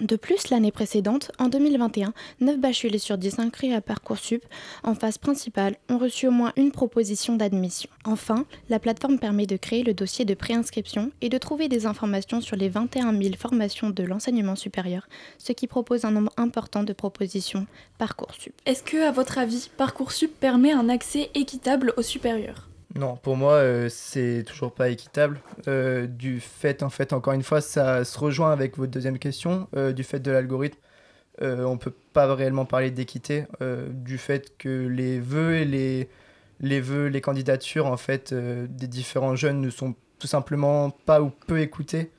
De 0.00 0.16
plus, 0.16 0.50
l'année 0.50 0.72
précédente, 0.72 1.32
en 1.38 1.48
2021, 1.48 2.12
9 2.40 2.58
bacheliers 2.58 2.98
sur 2.98 3.16
10 3.16 3.38
inscrits 3.38 3.72
à 3.72 3.80
Parcoursup 3.80 4.44
en 4.82 4.94
phase 4.94 5.16
principale 5.16 5.76
ont 5.88 5.96
reçu 5.96 6.28
au 6.28 6.30
moins 6.30 6.52
une 6.56 6.70
proposition 6.70 7.34
d'admission. 7.34 7.88
Enfin, 8.04 8.44
la 8.68 8.78
plateforme 8.78 9.18
permet 9.18 9.46
de 9.46 9.56
créer 9.56 9.82
le 9.84 9.94
dossier 9.94 10.26
de 10.26 10.34
préinscription 10.34 11.12
et 11.22 11.30
de 11.30 11.38
trouver 11.38 11.68
des 11.68 11.86
informations 11.86 12.42
sur 12.42 12.56
les 12.56 12.68
21 12.68 13.18
000 13.18 13.36
formations 13.38 13.88
de 13.88 14.02
l'enseignement 14.02 14.54
supérieur, 14.54 15.08
ce 15.38 15.52
qui 15.52 15.66
propose 15.66 16.04
un 16.04 16.10
nombre 16.10 16.32
important 16.36 16.82
de 16.82 16.92
propositions 16.92 17.66
Parcoursup. 17.96 18.52
Est-ce 18.66 18.82
que, 18.82 18.98
à 18.98 19.12
votre 19.12 19.38
avis, 19.38 19.70
Parcoursup 19.78 20.38
permet 20.38 20.72
un 20.72 20.90
accès 20.90 21.30
équitable 21.34 21.94
au 21.96 22.02
supérieur? 22.02 22.68
Non, 22.98 23.16
pour 23.16 23.36
moi, 23.36 23.54
euh, 23.54 23.88
c'est 23.90 24.42
toujours 24.46 24.72
pas 24.72 24.88
équitable. 24.88 25.40
Euh, 25.68 26.06
du 26.06 26.40
fait, 26.40 26.82
en 26.82 26.90
fait, 26.90 27.12
encore 27.12 27.34
une 27.34 27.42
fois, 27.42 27.60
ça 27.60 28.04
se 28.04 28.18
rejoint 28.18 28.52
avec 28.52 28.76
votre 28.78 28.90
deuxième 28.90 29.18
question, 29.18 29.68
euh, 29.76 29.92
du 29.92 30.02
fait 30.02 30.20
de 30.20 30.30
l'algorithme. 30.30 30.78
on 31.40 31.76
peut 31.76 31.92
pas 32.12 32.34
réellement 32.34 32.64
parler 32.64 32.90
d'équité 32.90 33.44
du 33.90 34.16
fait 34.16 34.56
que 34.56 34.86
les 34.88 35.20
vœux 35.20 35.56
et 35.56 35.64
les, 35.66 36.08
les 36.60 36.80
vœux, 36.80 37.08
les 37.08 37.20
candidatures 37.20 37.86
en 37.86 37.98
fait 37.98 38.32
des 38.32 38.86
différents 38.86 39.36
jeunes 39.36 39.60
ne 39.60 39.68
sont 39.68 39.94
tout 40.18 40.26
simplement 40.26 40.88
pas 40.90 41.20
ou 41.20 41.30
peu 41.46 41.60
écoutés. 41.60 42.10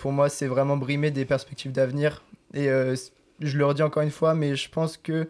Pour 0.00 0.10
moi, 0.10 0.28
c'est 0.28 0.48
vraiment 0.48 0.76
brimer 0.76 1.12
des 1.12 1.24
perspectives 1.24 1.70
d'avenir. 1.70 2.24
Et 2.52 2.66
je 2.66 3.58
le 3.58 3.64
redis 3.64 3.82
encore 3.84 4.02
une 4.02 4.10
fois, 4.10 4.34
mais 4.34 4.56
je 4.56 4.68
pense 4.68 4.96
que 4.96 5.28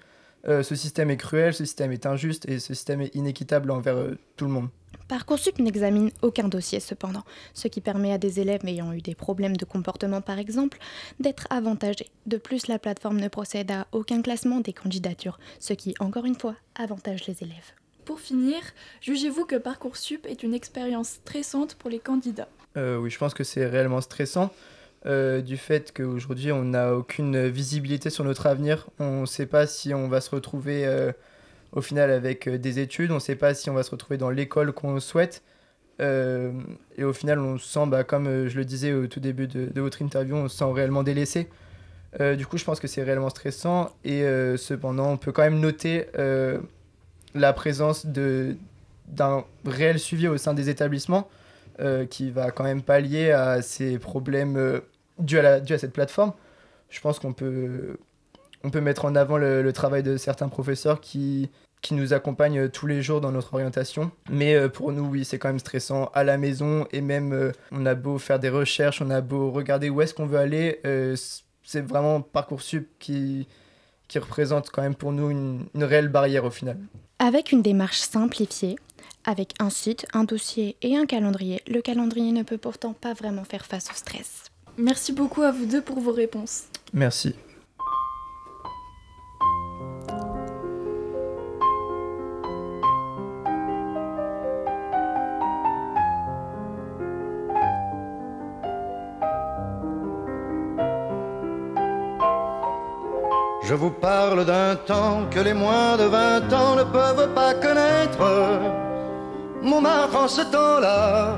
euh, 0.49 0.63
ce 0.63 0.75
système 0.75 1.11
est 1.11 1.17
cruel, 1.17 1.55
ce 1.55 1.65
système 1.65 1.93
est 1.93 2.07
injuste 2.07 2.49
et 2.49 2.59
ce 2.59 2.75
système 2.75 3.01
est 3.01 3.15
inéquitable 3.15 3.71
envers 3.71 3.97
euh, 3.97 4.19
tout 4.37 4.47
le 4.47 4.51
monde. 4.51 4.69
Parcoursup 5.09 5.59
n'examine 5.59 6.11
aucun 6.23 6.47
dossier 6.47 6.79
cependant, 6.79 7.25
ce 7.53 7.67
qui 7.67 7.81
permet 7.81 8.13
à 8.13 8.19
des 8.19 8.39
élèves 8.39 8.65
ayant 8.65 8.93
eu 8.93 9.01
des 9.01 9.17
problèmes 9.17 9.57
de 9.57 9.65
comportement 9.65 10.21
par 10.21 10.39
exemple 10.39 10.79
d'être 11.19 11.49
avantagés. 11.51 12.07
De 12.27 12.37
plus, 12.37 12.69
la 12.69 12.79
plateforme 12.79 13.19
ne 13.19 13.29
procède 13.29 13.73
à 13.73 13.89
aucun 13.91 14.23
classement 14.23 14.61
des 14.61 14.73
candidatures, 14.73 15.41
ce 15.59 15.73
qui, 15.73 15.95
encore 15.99 16.27
une 16.27 16.37
fois, 16.37 16.55
avantage 16.77 17.27
les 17.27 17.43
élèves. 17.43 17.73
Pour 18.05 18.21
finir, 18.21 18.59
jugez-vous 19.01 19.47
que 19.47 19.57
Parcoursup 19.57 20.27
est 20.27 20.45
une 20.45 20.55
expérience 20.55 21.09
stressante 21.09 21.75
pour 21.75 21.91
les 21.91 21.99
candidats? 21.99 22.49
Euh, 22.77 22.97
oui, 22.97 23.11
je 23.11 23.19
pense 23.19 23.35
que 23.35 23.45
c'est 23.45 23.67
réellement 23.67 24.01
stressant 24.01 24.51
euh, 25.07 25.41
du 25.41 25.57
fait 25.57 25.95
qu'aujourd'hui 25.97 26.53
on 26.53 26.63
n'a 26.63 26.95
aucune 26.95 27.47
visibilité 27.49 28.11
sur 28.11 28.25
notre 28.25 28.47
avenir. 28.47 28.89
On 28.99 29.23
ne 29.23 29.27
sait 29.27 29.47
pas 29.47 29.67
si 29.67 29.95
on 29.95 30.09
va 30.09 30.21
se 30.21 30.31
retrouver 30.31 30.87
euh, 30.87 31.13
au 31.73 31.81
final 31.81 32.11
avec 32.11 32.47
euh, 32.47 32.59
des 32.59 32.81
études, 32.81 33.11
on 33.11 33.15
ne 33.15 33.21
sait 33.21 33.37
pas 33.37 33.55
si 33.55 33.71
on 33.71 33.75
va 33.75 33.83
se 33.83 33.91
retrouver 33.91 34.19
dans 34.19 34.31
l'école 34.31 34.73
qu'on 34.73 35.01
souhaite. 35.01 35.43
Et 35.99 37.05
au 37.05 37.13
final, 37.13 37.39
on 37.41 37.59
se 37.59 37.69
sent, 37.69 37.87
bah, 37.87 38.05
comme 38.05 38.49
je 38.49 38.57
le 38.57 38.65
disais 38.65 38.95
au 38.95 39.07
tout 39.07 39.21
début 39.21 39.47
de, 39.47 39.67
de 39.67 39.81
votre 39.83 40.01
interview, 40.01 40.35
on 40.35 40.49
se 40.49 40.57
sent 40.57 40.73
réellement 40.73 41.03
délaissé. 41.03 41.51
Du 42.19 42.47
coup, 42.47 42.57
je 42.57 42.65
pense 42.65 42.81
que 42.81 42.89
c'est 42.89 43.03
réellement 43.03 43.29
stressant. 43.29 43.95
Et 44.03 44.23
cependant, 44.57 45.11
on 45.11 45.17
peut 45.19 45.31
quand 45.31 45.43
même 45.43 45.61
noter 45.61 46.07
la 47.35 47.53
présence 47.53 48.07
d'un 48.07 49.45
réel 49.67 49.99
suivi 49.99 50.27
au 50.27 50.39
sein 50.39 50.55
des 50.55 50.71
établissements 50.71 51.29
euh, 51.81 52.07
qui 52.07 52.31
va 52.31 52.51
quand 52.51 52.65
même 52.65 52.83
pallier 52.83 53.31
à 53.31 53.63
ces 53.63 53.99
problèmes 53.99 54.57
euh, 54.57 54.81
dus, 55.19 55.39
à 55.39 55.79
cette 55.79 55.93
plateforme. 55.93 56.33
Je 56.89 57.01
pense 57.01 57.19
qu'on 57.19 57.33
peut, 57.33 57.97
on 58.65 58.71
peut 58.71 58.81
mettre 58.81 59.05
en 59.05 59.15
avant 59.15 59.39
le, 59.39 59.71
travail 59.73 60.03
de 60.03 60.17
certains 60.17 60.49
professeurs 60.49 61.01
qui, 61.01 61.51
qui 61.83 61.95
nous 61.95 62.13
accompagnent 62.13 62.69
tous 62.69 62.87
les 62.87 63.03
jours 63.03 63.21
dans 63.21 63.33
notre 63.33 63.55
orientation. 63.55 64.11
Mais 64.31 64.55
euh, 64.55 64.69
pour 64.69 64.93
nous, 64.93 65.05
oui, 65.05 65.25
c'est 65.25 65.39
quand 65.39 65.49
même 65.49 65.59
stressant 65.59 66.11
à 66.15 66.25
la 66.25 66.37
maison 66.37 66.87
et 66.93 67.01
même 67.01 67.33
euh, 67.33 67.53
on 67.73 67.87
a 67.87 67.95
beau 67.95 68.19
faire 68.19 68.39
des 68.39 68.51
recherches, 68.51 69.01
on 69.01 69.11
a 69.11 69.21
beau 69.21 69.51
regarder 69.51 69.89
où 69.89 70.03
est-ce 70.03 70.15
qu'on 70.15 70.27
veut 70.27 70.39
aller, 70.39 70.81
euh, 70.85 71.17
c'est 71.63 71.81
vraiment 71.81 72.21
Parcoursup 72.21 72.89
qui, 72.99 73.47
qui 74.09 74.19
représente 74.19 74.71
quand 74.71 74.83
même 74.83 74.95
pour 74.95 75.13
nous 75.13 75.31
une 75.31 75.69
réelle 75.85 76.09
barrière 76.09 76.45
au 76.45 76.51
final. 76.51 76.77
Avec 77.19 77.53
une 77.53 77.63
démarche 77.63 77.99
simplifiée, 77.99 78.77
avec 79.25 79.55
un 79.59 79.71
site, 79.71 80.07
un 80.13 80.25
dossier 80.25 80.77
et 80.83 80.97
un 80.97 81.07
calendrier, 81.07 81.63
le 81.67 81.81
calendrier 81.81 82.33
ne 82.33 82.43
peut 82.43 82.59
pourtant 82.59 82.93
pas 82.93 83.13
vraiment 83.13 83.45
faire 83.45 83.67
face 83.67 83.91
au 83.91 83.95
stress. 83.95 84.45
Merci 84.77 85.13
beaucoup 85.13 85.43
à 85.43 85.53
vous 85.53 85.67
deux 85.67 85.83
pour 85.83 86.01
vos 86.01 86.13
réponses. 86.13 86.65
Merci. 86.93 87.35
Je 103.71 103.77
vous 103.77 103.91
parle 103.91 104.45
d'un 104.47 104.75
temps 104.75 105.27
que 105.31 105.39
les 105.39 105.55
moins 105.55 105.97
de 105.97 106.03
20 106.03 106.53
ans 106.53 106.75
ne 106.75 106.83
peuvent 106.83 107.33
pas 107.35 107.55
connaître. 107.55 108.90
Montmartre 109.63 110.17
en 110.17 110.29
ce 110.29 110.41
temps-là 110.41 111.37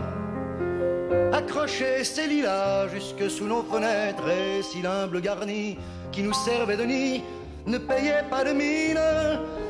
accrochait 1.32 2.04
ses 2.04 2.28
lilas 2.28 2.86
jusque 2.88 3.28
sous 3.28 3.46
nos 3.46 3.62
fenêtres 3.64 4.28
et 4.28 4.62
si 4.62 4.80
l'humble 4.80 5.20
garni 5.20 5.76
qui 6.12 6.22
nous 6.22 6.32
servait 6.32 6.76
de 6.76 6.84
nid 6.84 7.24
ne 7.66 7.78
payait 7.78 8.24
pas 8.30 8.44
de 8.44 8.52
mine. 8.52 9.00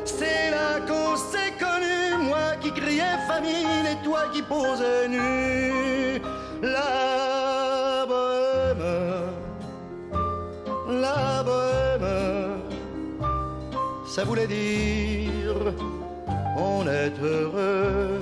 C'est 0.04 0.50
là 0.50 0.80
qu'on 0.86 1.16
s'est 1.16 1.54
connu, 1.58 2.28
moi 2.28 2.56
qui 2.60 2.72
criais 2.72 3.18
famine 3.26 3.86
et 3.90 4.04
toi 4.04 4.24
qui 4.32 4.42
posais 4.42 5.08
nu. 5.08 6.20
La 6.62 8.04
bohème, 8.06 8.84
la 11.00 11.42
bohème, 11.42 12.60
ça 14.06 14.24
voulait 14.24 14.46
dire 14.46 15.72
on 16.56 16.86
est 16.86 17.12
heureux. 17.22 18.20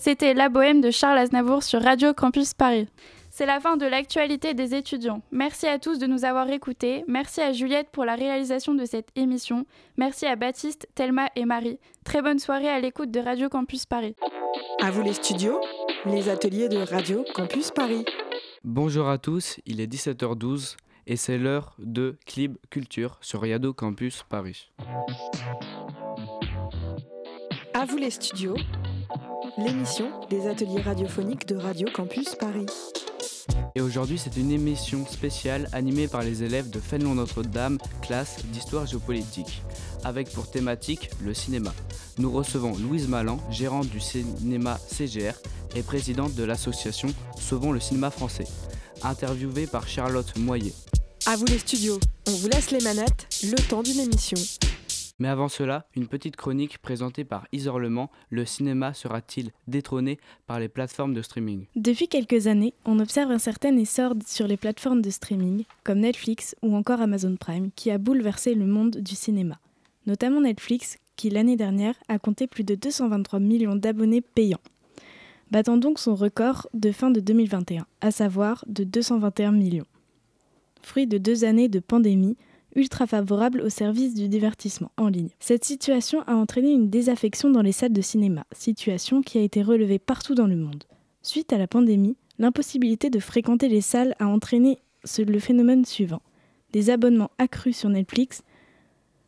C'était 0.00 0.32
La 0.32 0.48
Bohème 0.48 0.80
de 0.80 0.92
Charles 0.92 1.18
Aznavour 1.18 1.64
sur 1.64 1.82
Radio 1.82 2.14
Campus 2.14 2.54
Paris. 2.54 2.86
C'est 3.30 3.46
la 3.46 3.58
fin 3.58 3.76
de 3.76 3.84
l'actualité 3.84 4.54
des 4.54 4.76
étudiants. 4.76 5.22
Merci 5.32 5.66
à 5.66 5.80
tous 5.80 5.98
de 5.98 6.06
nous 6.06 6.24
avoir 6.24 6.48
écoutés. 6.50 7.04
Merci 7.08 7.40
à 7.40 7.52
Juliette 7.52 7.88
pour 7.90 8.04
la 8.04 8.14
réalisation 8.14 8.74
de 8.74 8.84
cette 8.84 9.08
émission. 9.16 9.66
Merci 9.96 10.26
à 10.26 10.36
Baptiste, 10.36 10.86
Thelma 10.94 11.26
et 11.34 11.44
Marie. 11.44 11.80
Très 12.04 12.22
bonne 12.22 12.38
soirée 12.38 12.68
à 12.68 12.78
l'écoute 12.78 13.10
de 13.10 13.18
Radio 13.18 13.48
Campus 13.48 13.86
Paris. 13.86 14.14
À 14.80 14.92
vous 14.92 15.02
les 15.02 15.14
studios, 15.14 15.60
les 16.06 16.28
ateliers 16.28 16.68
de 16.68 16.78
Radio 16.78 17.24
Campus 17.34 17.72
Paris. 17.72 18.04
Bonjour 18.62 19.08
à 19.08 19.18
tous, 19.18 19.58
il 19.66 19.80
est 19.80 19.92
17h12 19.92 20.76
et 21.08 21.16
c'est 21.16 21.38
l'heure 21.38 21.74
de 21.80 22.16
Clip 22.24 22.56
Culture 22.70 23.18
sur 23.20 23.40
Radio 23.40 23.72
Campus 23.72 24.22
Paris. 24.28 24.70
À 27.74 27.84
vous 27.84 27.96
les 27.96 28.10
studios, 28.10 28.56
l'émission 29.58 30.10
des 30.30 30.46
ateliers 30.46 30.80
radiophoniques 30.80 31.46
de 31.46 31.56
Radio 31.56 31.88
Campus 31.92 32.36
Paris. 32.36 32.66
Et 33.74 33.80
aujourd'hui, 33.80 34.18
c'est 34.18 34.36
une 34.36 34.52
émission 34.52 35.04
spéciale 35.06 35.68
animée 35.72 36.06
par 36.06 36.22
les 36.22 36.44
élèves 36.44 36.70
de 36.70 36.78
Fénelon 36.78 37.14
Notre-Dame, 37.14 37.78
classe 38.00 38.44
d'histoire 38.46 38.86
géopolitique, 38.86 39.62
avec 40.04 40.30
pour 40.30 40.48
thématique 40.48 41.10
le 41.22 41.34
cinéma. 41.34 41.74
Nous 42.18 42.30
recevons 42.30 42.76
Louise 42.76 43.08
Malan, 43.08 43.38
gérante 43.50 43.88
du 43.88 44.00
cinéma 44.00 44.78
CGR 44.86 45.34
et 45.74 45.82
présidente 45.82 46.34
de 46.34 46.44
l'association 46.44 47.08
Sauvons 47.38 47.72
le 47.72 47.80
cinéma 47.80 48.10
français, 48.10 48.46
interviewée 49.02 49.66
par 49.66 49.88
Charlotte 49.88 50.36
Moyer. 50.36 50.72
À 51.26 51.36
vous 51.36 51.46
les 51.46 51.58
studios, 51.58 51.98
on 52.28 52.32
vous 52.32 52.48
laisse 52.48 52.70
les 52.70 52.80
manettes, 52.80 53.26
le 53.42 53.56
temps 53.68 53.82
d'une 53.82 53.98
émission. 53.98 54.38
Mais 55.18 55.28
avant 55.28 55.48
cela, 55.48 55.86
une 55.96 56.06
petite 56.06 56.36
chronique 56.36 56.78
présentée 56.78 57.24
par 57.24 57.46
Isorlement, 57.52 58.10
le 58.30 58.44
cinéma 58.44 58.94
sera-t-il 58.94 59.50
détrôné 59.66 60.18
par 60.46 60.60
les 60.60 60.68
plateformes 60.68 61.12
de 61.12 61.22
streaming? 61.22 61.66
Depuis 61.74 62.06
quelques 62.06 62.46
années, 62.46 62.72
on 62.84 63.00
observe 63.00 63.32
un 63.32 63.38
certain 63.38 63.76
essor 63.76 64.14
sur 64.24 64.46
les 64.46 64.56
plateformes 64.56 65.02
de 65.02 65.10
streaming, 65.10 65.64
comme 65.82 66.00
Netflix 66.00 66.54
ou 66.62 66.76
encore 66.76 67.00
Amazon 67.00 67.34
Prime, 67.36 67.70
qui 67.74 67.90
a 67.90 67.98
bouleversé 67.98 68.54
le 68.54 68.66
monde 68.66 68.98
du 68.98 69.16
cinéma. 69.16 69.58
Notamment 70.06 70.40
Netflix, 70.40 70.98
qui 71.16 71.30
l'année 71.30 71.56
dernière 71.56 71.96
a 72.06 72.20
compté 72.20 72.46
plus 72.46 72.64
de 72.64 72.76
223 72.76 73.40
millions 73.40 73.74
d'abonnés 73.74 74.20
payants, 74.20 74.60
battant 75.50 75.76
donc 75.76 75.98
son 75.98 76.14
record 76.14 76.68
de 76.74 76.92
fin 76.92 77.10
de 77.10 77.18
2021, 77.18 77.86
à 78.00 78.10
savoir 78.12 78.64
de 78.68 78.84
221 78.84 79.50
millions. 79.50 79.86
Fruit 80.80 81.08
de 81.08 81.18
deux 81.18 81.44
années 81.44 81.68
de 81.68 81.80
pandémie, 81.80 82.36
ultra 82.74 83.06
favorable 83.06 83.60
au 83.60 83.68
service 83.68 84.14
du 84.14 84.28
divertissement 84.28 84.92
en 84.96 85.08
ligne. 85.08 85.30
Cette 85.40 85.64
situation 85.64 86.22
a 86.26 86.34
entraîné 86.34 86.70
une 86.72 86.90
désaffection 86.90 87.50
dans 87.50 87.62
les 87.62 87.72
salles 87.72 87.92
de 87.92 88.00
cinéma, 88.00 88.44
situation 88.52 89.22
qui 89.22 89.38
a 89.38 89.42
été 89.42 89.62
relevée 89.62 89.98
partout 89.98 90.34
dans 90.34 90.46
le 90.46 90.56
monde. 90.56 90.84
Suite 91.22 91.52
à 91.52 91.58
la 91.58 91.66
pandémie, 91.66 92.16
l'impossibilité 92.38 93.10
de 93.10 93.18
fréquenter 93.18 93.68
les 93.68 93.80
salles 93.80 94.14
a 94.18 94.26
entraîné 94.26 94.78
le 95.18 95.38
phénomène 95.38 95.84
suivant. 95.84 96.22
Des 96.72 96.90
abonnements 96.90 97.30
accrus 97.38 97.76
sur 97.76 97.88
Netflix 97.88 98.42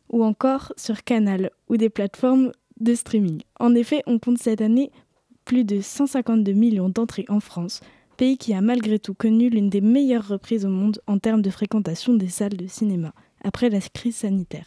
ou 0.09 0.23
encore 0.23 0.73
sur 0.77 1.03
Canal 1.03 1.51
ou 1.69 1.77
des 1.77 1.89
plateformes 1.89 2.51
de 2.79 2.95
streaming. 2.95 3.41
En 3.59 3.75
effet, 3.75 4.03
on 4.05 4.19
compte 4.19 4.37
cette 4.37 4.61
année 4.61 4.91
plus 5.45 5.63
de 5.63 5.81
152 5.81 6.51
millions 6.53 6.89
d'entrées 6.89 7.25
en 7.29 7.39
France, 7.39 7.81
pays 8.17 8.37
qui 8.37 8.53
a 8.53 8.61
malgré 8.61 8.99
tout 8.99 9.13
connu 9.13 9.49
l'une 9.49 9.69
des 9.69 9.81
meilleures 9.81 10.27
reprises 10.27 10.65
au 10.65 10.69
monde 10.69 11.01
en 11.07 11.17
termes 11.17 11.41
de 11.41 11.49
fréquentation 11.49 12.13
des 12.13 12.29
salles 12.29 12.57
de 12.57 12.67
cinéma 12.67 13.13
après 13.43 13.69
la 13.69 13.79
crise 13.79 14.17
sanitaire. 14.17 14.65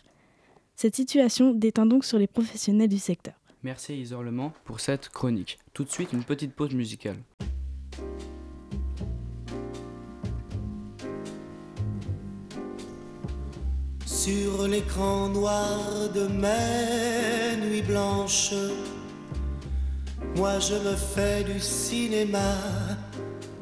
Cette 0.77 0.97
situation 0.97 1.53
déteint 1.53 1.87
donc 1.87 2.05
sur 2.05 2.19
les 2.19 2.27
professionnels 2.27 2.89
du 2.89 2.99
secteur. 2.99 3.35
Merci 3.63 3.95
Isorlement 3.95 4.53
pour 4.65 4.81
cette 4.81 5.09
chronique. 5.09 5.59
Tout 5.73 5.85
de 5.85 5.91
suite, 5.91 6.13
une 6.13 6.25
petite 6.25 6.53
pause 6.53 6.75
musicale. 6.75 7.17
Sur 14.05 14.67
l'écran 14.69 15.29
noir 15.29 16.11
de 16.15 16.27
mes 16.27 17.67
nuits 17.67 17.83
blanches, 17.83 18.55
moi 20.37 20.59
je 20.59 20.75
me 20.75 20.97
fais 20.97 21.45
du 21.45 21.61
cinéma, 21.61 22.55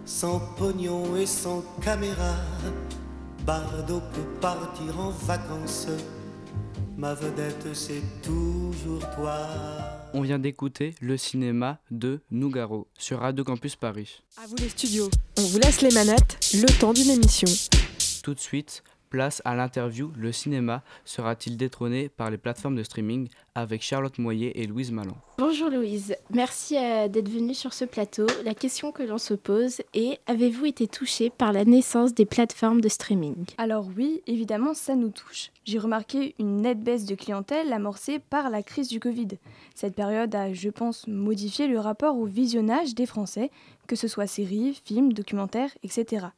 sans 0.05 0.39
pognon 0.57 1.17
et 1.17 1.27
sans 1.27 1.63
caméra, 1.81 2.37
Bardo 3.47 4.01
peut 4.15 4.41
partir 4.41 5.01
en 5.01 5.11
vacances. 5.11 5.89
Ma 6.97 7.15
vedette, 7.15 7.75
c'est 7.75 8.03
toujours 8.23 9.01
toi. 9.17 9.37
On 10.15 10.21
vient 10.21 10.39
d'écouter 10.39 10.95
le 11.01 11.17
cinéma 11.17 11.81
de 11.91 12.21
Nougaro 12.31 12.87
sur 12.97 13.19
Radio 13.19 13.43
Campus 13.43 13.75
Paris. 13.75 14.23
À 14.41 14.47
vous 14.47 14.55
les 14.57 14.69
studios. 14.69 15.11
On 15.39 15.43
vous 15.43 15.59
laisse 15.59 15.81
les 15.81 15.91
manettes, 15.91 16.39
le 16.55 16.79
temps 16.79 16.93
d'une 16.93 17.11
émission. 17.11 17.49
Tout 18.23 18.35
de 18.35 18.41
suite, 18.41 18.85
Place 19.13 19.43
à 19.45 19.55
l'interview, 19.55 20.11
le 20.17 20.33
cinéma 20.33 20.83
sera-t-il 21.05 21.59
détrôné 21.59 22.09
par 22.09 22.31
les 22.31 22.39
plateformes 22.39 22.77
de 22.77 22.83
streaming 22.83 23.29
avec 23.55 23.83
Charlotte 23.83 24.17
Moyer 24.17 24.59
et 24.59 24.67
Louise 24.67 24.91
Malan 24.91 25.19
Bonjour 25.37 25.69
Louise, 25.69 26.17
merci 26.31 26.79
euh, 26.79 27.09
d'être 27.09 27.29
venue 27.29 27.53
sur 27.53 27.75
ce 27.75 27.85
plateau. 27.85 28.25
La 28.43 28.55
question 28.55 28.91
que 28.91 29.03
l'on 29.03 29.19
se 29.19 29.35
pose 29.35 29.83
est 29.93 30.19
avez-vous 30.27 30.65
été 30.65 30.87
touchée 30.87 31.29
par 31.29 31.53
la 31.53 31.67
naissance 31.67 32.15
des 32.15 32.25
plateformes 32.25 32.81
de 32.81 32.89
streaming? 32.89 33.45
Alors 33.59 33.87
oui, 33.95 34.23
évidemment, 34.27 34.73
ça 34.73 34.97
nous 34.97 35.11
touche. 35.11 35.51
J'ai 35.67 35.79
remarqué 35.79 36.35
une 36.39 36.63
nette 36.63 36.83
baisse 36.83 37.05
de 37.05 37.15
clientèle 37.15 37.71
amorcée 37.75 38.19
par 38.19 38.49
la 38.49 38.63
crise 38.63 38.89
du 38.89 38.99
Covid. 38.99 39.29
Cette 39.75 39.95
période 39.95 40.35
a, 40.35 40.55
je 40.55 40.71
pense, 40.71 41.07
modifié 41.07 41.67
le 41.67 41.79
rapport 41.79 42.17
au 42.17 42.25
visionnage 42.25 42.95
des 42.95 43.05
Français, 43.05 43.51
que 43.87 43.95
ce 43.95 44.09
soit 44.09 44.27
séries, 44.27 44.81
films, 44.87 45.13
documentaires, 45.13 45.77
etc 45.83 46.29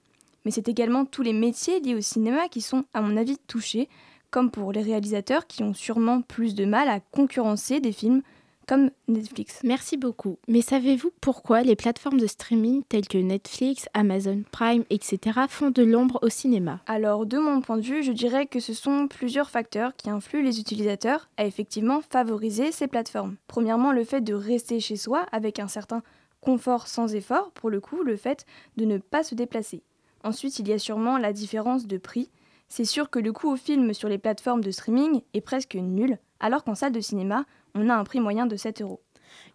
mais 0.45 0.51
c'est 0.51 0.69
également 0.69 1.05
tous 1.05 1.23
les 1.23 1.33
métiers 1.33 1.81
liés 1.81 1.95
au 1.95 2.01
cinéma 2.01 2.49
qui 2.49 2.61
sont, 2.61 2.85
à 2.95 3.01
mon 3.01 3.17
avis, 3.17 3.39
touchés, 3.47 3.89
comme 4.31 4.51
pour 4.51 4.73
les 4.73 4.83
réalisateurs 4.83 5.47
qui 5.47 5.63
ont 5.63 5.75
sûrement 5.75 6.21
plus 6.21 6.55
de 6.55 6.65
mal 6.65 6.89
à 6.89 7.01
concurrencer 7.01 7.81
des 7.81 7.93
films 7.93 8.23
comme 8.67 8.91
Netflix. 9.09 9.61
Merci 9.63 9.97
beaucoup. 9.97 10.39
Mais 10.49 10.63
savez-vous 10.63 11.13
pourquoi 11.21 11.63
les 11.63 11.77
plateformes 11.77 12.19
de 12.19 12.27
streaming 12.27 12.83
telles 12.89 13.07
que 13.07 13.19
Netflix, 13.19 13.87
Amazon 13.95 14.43
Prime, 14.51 14.85
etc. 14.91 15.41
font 15.49 15.71
de 15.71 15.83
l'ombre 15.83 16.19
au 16.23 16.29
cinéma? 16.29 16.81
Alors, 16.87 17.27
de 17.27 17.39
mon 17.39 17.61
point 17.61 17.77
de 17.77 17.83
vue, 17.83 18.03
je 18.03 18.13
dirais 18.13 18.47
que 18.47 18.61
ce 18.61 18.75
sont 18.75 19.07
plusieurs 19.07 19.51
facteurs 19.51 19.95
qui 19.97 20.11
influent 20.11 20.43
les 20.43 20.61
utilisateurs 20.61 21.29
à 21.37 21.45
effectivement 21.45 22.01
favoriser 22.01 22.73
ces 22.73 22.87
plateformes. 22.87 23.37
Premièrement, 23.47 23.93
le 23.93 24.05
fait 24.05 24.23
de 24.23 24.35
rester 24.35 24.81
chez 24.81 24.97
soi 24.97 25.27
avec 25.31 25.59
un 25.59 25.69
certain 25.69 26.03
confort 26.41 26.87
sans 26.89 27.15
effort, 27.15 27.51
pour 27.53 27.71
le 27.71 27.81
coup, 27.81 28.03
le 28.03 28.17
fait 28.17 28.45
de 28.77 28.85
ne 28.85 28.99
pas 28.99 29.23
se 29.23 29.35
déplacer. 29.35 29.83
Ensuite, 30.25 30.59
il 30.59 30.69
y 30.69 30.73
a 30.73 30.79
sûrement 30.79 31.19
la 31.19 31.35
différence 31.35 31.87
de 31.87 31.99
prix. 31.99 32.31
C'est 32.69 32.87
sûr 32.87 33.11
que 33.11 33.19
le 33.19 33.33
coût 33.33 33.53
au 33.53 33.57
film 33.57 33.93
sur 33.93 34.09
les 34.09 34.17
plateformes 34.17 34.65
de 34.65 34.71
streaming 34.71 35.21
est 35.35 35.43
presque 35.43 35.75
nul, 35.75 36.19
alors 36.41 36.65
qu'en 36.65 36.75
salle 36.75 36.93
de 36.93 37.01
cinéma, 37.01 37.45
on 37.75 37.91
a 37.91 37.95
un 37.95 38.05
prix 38.05 38.21
moyen 38.21 38.47
de 38.47 38.57
7 38.57 38.81
euros. 38.81 39.01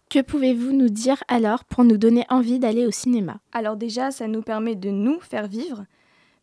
Que 0.08 0.20
pouvez-vous 0.20 0.72
nous 0.72 0.88
dire 0.88 1.22
alors 1.26 1.64
pour 1.64 1.82
nous 1.82 1.96
donner 1.98 2.24
envie 2.28 2.60
d'aller 2.60 2.86
au 2.86 2.92
cinéma? 2.92 3.40
Alors 3.52 3.76
déjà, 3.76 4.12
ça 4.12 4.28
nous 4.28 4.42
permet 4.42 4.76
de 4.76 4.90
nous 4.90 5.18
faire 5.20 5.48
vivre. 5.48 5.86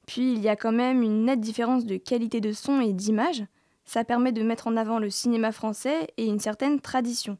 Puis 0.08 0.34
il 0.34 0.42
y 0.42 0.50
a 0.50 0.58
quand 0.58 0.74
même 0.74 1.04
une 1.04 1.24
nette 1.26 1.42
différence 1.42 1.86
de 1.86 1.96
qualité 1.96 2.42
de 2.42 2.52
son 2.52 2.82
et 2.82 2.92
d'image. 2.92 3.46
Ça 3.86 4.04
permet 4.04 4.34
de 4.34 4.44
mettre 4.44 4.68
en 4.68 4.76
avant 4.76 5.00
le 5.00 5.10
cinéma 5.10 5.54
français 5.54 6.10
et 6.18 6.26
une 6.26 6.40
certaine 6.40 6.82
tradition. 6.82 7.38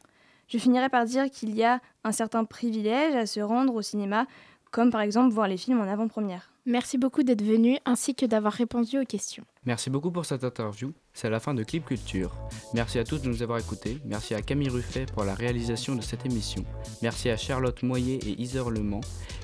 Je 0.48 0.58
finirai 0.58 0.88
par 0.88 1.04
dire 1.04 1.30
qu'il 1.30 1.54
y 1.54 1.66
a 1.66 1.82
un 2.06 2.14
certain 2.14 2.46
privilège 2.46 3.16
à 3.16 3.26
se 3.26 3.42
rendre 3.42 3.76
au 3.76 3.82
cinéma, 3.82 4.26
comme 4.72 4.92
par 4.92 5.02
exemple 5.02 5.34
voir 5.34 5.50
les 5.50 5.58
films 5.58 5.82
en 5.82 5.92
avant-première. 5.92 6.54
Merci 6.70 6.98
beaucoup 6.98 7.24
d'être 7.24 7.44
venu 7.44 7.78
ainsi 7.86 8.14
que 8.14 8.26
d'avoir 8.26 8.52
répondu 8.52 9.00
aux 9.00 9.06
questions. 9.06 9.46
Merci 9.66 9.90
beaucoup 9.90 10.12
pour 10.12 10.26
cette 10.26 10.44
interview. 10.44 10.92
C'est 11.14 11.30
la 11.30 11.40
fin 11.40 11.54
de 11.54 11.64
Clip 11.64 11.86
Culture. 11.86 12.36
Merci 12.74 13.00
à 13.00 13.06
tous 13.06 13.20
de 13.20 13.30
nous 13.30 13.42
avoir 13.42 13.58
écoutés. 13.58 14.00
Merci 14.04 14.36
à 14.36 14.42
Camille 14.42 14.68
Ruffet 14.68 15.06
pour 15.06 15.24
la 15.24 15.34
réalisation 15.34 15.96
de 15.96 16.02
cette 16.02 16.26
émission. 16.26 16.66
Merci 17.02 17.30
à 17.30 17.38
Charlotte 17.38 17.82
Moyer 17.84 18.20
et 18.28 18.42
Iser 18.42 18.64
Le 18.70 18.82
Mans 18.82 19.00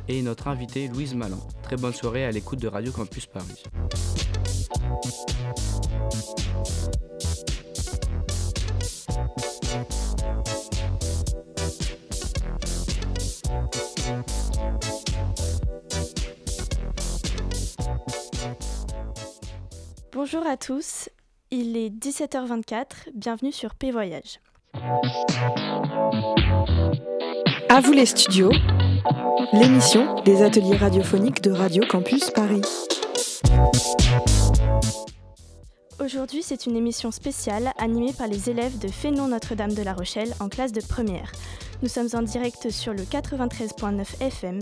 et 0.10 0.22
notre 0.22 0.50
invitée 0.50 0.90
Louise 0.90 1.16
Malan. 1.16 1.40
Très 1.62 1.78
bonne 1.78 1.94
soirée 1.94 2.26
à 2.26 2.32
l'écoute 2.32 2.60
de 2.60 2.68
Radio 2.68 2.92
Campus 2.92 3.26
Paris. 3.26 3.64
Bonjour 20.16 20.46
à 20.46 20.58
tous, 20.58 21.10
il 21.50 21.76
est 21.76 21.90
17h24, 21.90 23.10
bienvenue 23.16 23.52
sur 23.52 23.74
P 23.74 23.90
Voyage. 23.90 24.40
À 27.68 27.82
vous 27.82 27.94
les 27.94 28.06
studios, 28.06 28.52
l'émission 29.54 30.22
des 30.22 30.44
ateliers 30.44 30.78
radiophoniques 30.78 31.42
de 31.42 31.50
Radio 31.50 31.84
Campus 31.90 32.30
Paris. 32.30 32.62
Aujourd'hui, 36.00 36.44
c'est 36.44 36.68
une 36.68 36.76
émission 36.76 37.10
spéciale 37.10 37.72
animée 37.80 38.14
par 38.16 38.28
les 38.28 38.52
élèves 38.52 38.78
de 38.78 38.90
Fénon 38.90 39.30
Notre-Dame 39.30 39.74
de 39.74 39.82
la 39.82 39.94
Rochelle 39.94 40.36
en 40.40 40.48
classe 40.48 40.74
de 40.74 40.82
première. 40.82 41.32
Nous 41.82 41.90
sommes 41.90 42.10
en 42.14 42.22
direct 42.22 42.70
sur 42.70 42.94
le 42.94 43.02
93.9 43.02 44.22
FM 44.22 44.60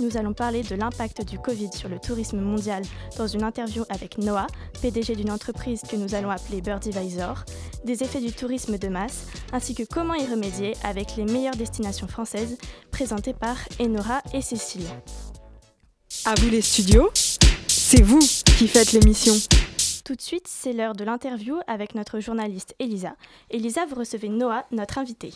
nous 0.00 0.16
allons 0.16 0.32
parler 0.32 0.62
de 0.62 0.74
l'impact 0.74 1.24
du 1.24 1.38
Covid 1.38 1.70
sur 1.72 1.88
le 1.88 1.98
tourisme 1.98 2.40
mondial 2.40 2.82
dans 3.16 3.26
une 3.26 3.42
interview 3.42 3.84
avec 3.88 4.18
Noah, 4.18 4.46
PDG 4.82 5.14
d'une 5.16 5.30
entreprise 5.30 5.82
que 5.82 5.96
nous 5.96 6.14
allons 6.14 6.30
appeler 6.30 6.60
Birdivizor, 6.60 7.44
des 7.84 8.02
effets 8.02 8.20
du 8.20 8.32
tourisme 8.32 8.78
de 8.78 8.88
masse, 8.88 9.26
ainsi 9.52 9.74
que 9.74 9.82
comment 9.82 10.14
y 10.14 10.26
remédier 10.26 10.74
avec 10.82 11.16
les 11.16 11.24
meilleures 11.24 11.56
destinations 11.56 12.08
françaises 12.08 12.58
présentées 12.90 13.34
par 13.34 13.56
Enora 13.80 14.22
et 14.32 14.40
Cécile. 14.40 14.86
À 16.24 16.34
vous 16.36 16.50
les 16.50 16.62
studios, 16.62 17.10
c'est 17.68 18.02
vous 18.02 18.20
qui 18.58 18.68
faites 18.68 18.92
l'émission. 18.92 19.34
Tout 20.04 20.14
de 20.14 20.20
suite, 20.20 20.46
c'est 20.48 20.72
l'heure 20.72 20.94
de 20.94 21.04
l'interview 21.04 21.56
avec 21.66 21.94
notre 21.94 22.20
journaliste 22.20 22.74
Elisa. 22.78 23.16
Elisa, 23.50 23.86
vous 23.86 23.94
recevez 23.94 24.28
Noah, 24.28 24.64
notre 24.70 24.98
invité. 24.98 25.32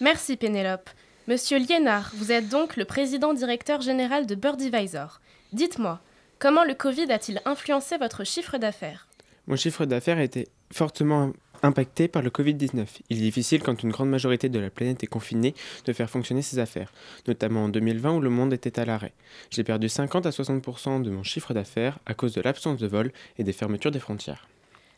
Merci 0.00 0.36
Pénélope. 0.36 0.88
Monsieur 1.28 1.58
Liénard, 1.58 2.10
vous 2.14 2.32
êtes 2.32 2.48
donc 2.48 2.78
le 2.78 2.86
président 2.86 3.34
directeur 3.34 3.82
général 3.82 4.24
de 4.24 4.34
Birdivizor. 4.34 5.20
Dites-moi, 5.52 6.00
comment 6.38 6.64
le 6.64 6.72
Covid 6.72 7.12
a-t-il 7.12 7.42
influencé 7.44 7.98
votre 7.98 8.24
chiffre 8.24 8.56
d'affaires? 8.56 9.08
Mon 9.46 9.54
chiffre 9.54 9.84
d'affaires 9.84 10.16
a 10.16 10.22
été 10.22 10.48
fortement 10.72 11.34
impacté 11.62 12.08
par 12.08 12.22
le 12.22 12.30
Covid-19. 12.30 12.86
Il 13.10 13.18
est 13.18 13.20
difficile 13.20 13.62
quand 13.62 13.82
une 13.82 13.90
grande 13.90 14.08
majorité 14.08 14.48
de 14.48 14.58
la 14.58 14.70
planète 14.70 15.04
est 15.04 15.06
confinée 15.06 15.54
de 15.84 15.92
faire 15.92 16.08
fonctionner 16.08 16.40
ses 16.40 16.60
affaires, 16.60 16.94
notamment 17.26 17.64
en 17.64 17.68
2020 17.68 18.14
où 18.14 18.20
le 18.22 18.30
monde 18.30 18.54
était 18.54 18.80
à 18.80 18.86
l'arrêt. 18.86 19.12
J'ai 19.50 19.64
perdu 19.64 19.90
50 19.90 20.24
à 20.24 20.30
60% 20.30 21.02
de 21.02 21.10
mon 21.10 21.24
chiffre 21.24 21.52
d'affaires 21.52 21.98
à 22.06 22.14
cause 22.14 22.32
de 22.32 22.40
l'absence 22.40 22.78
de 22.78 22.86
vol 22.86 23.12
et 23.36 23.44
des 23.44 23.52
fermetures 23.52 23.90
des 23.90 24.00
frontières. 24.00 24.48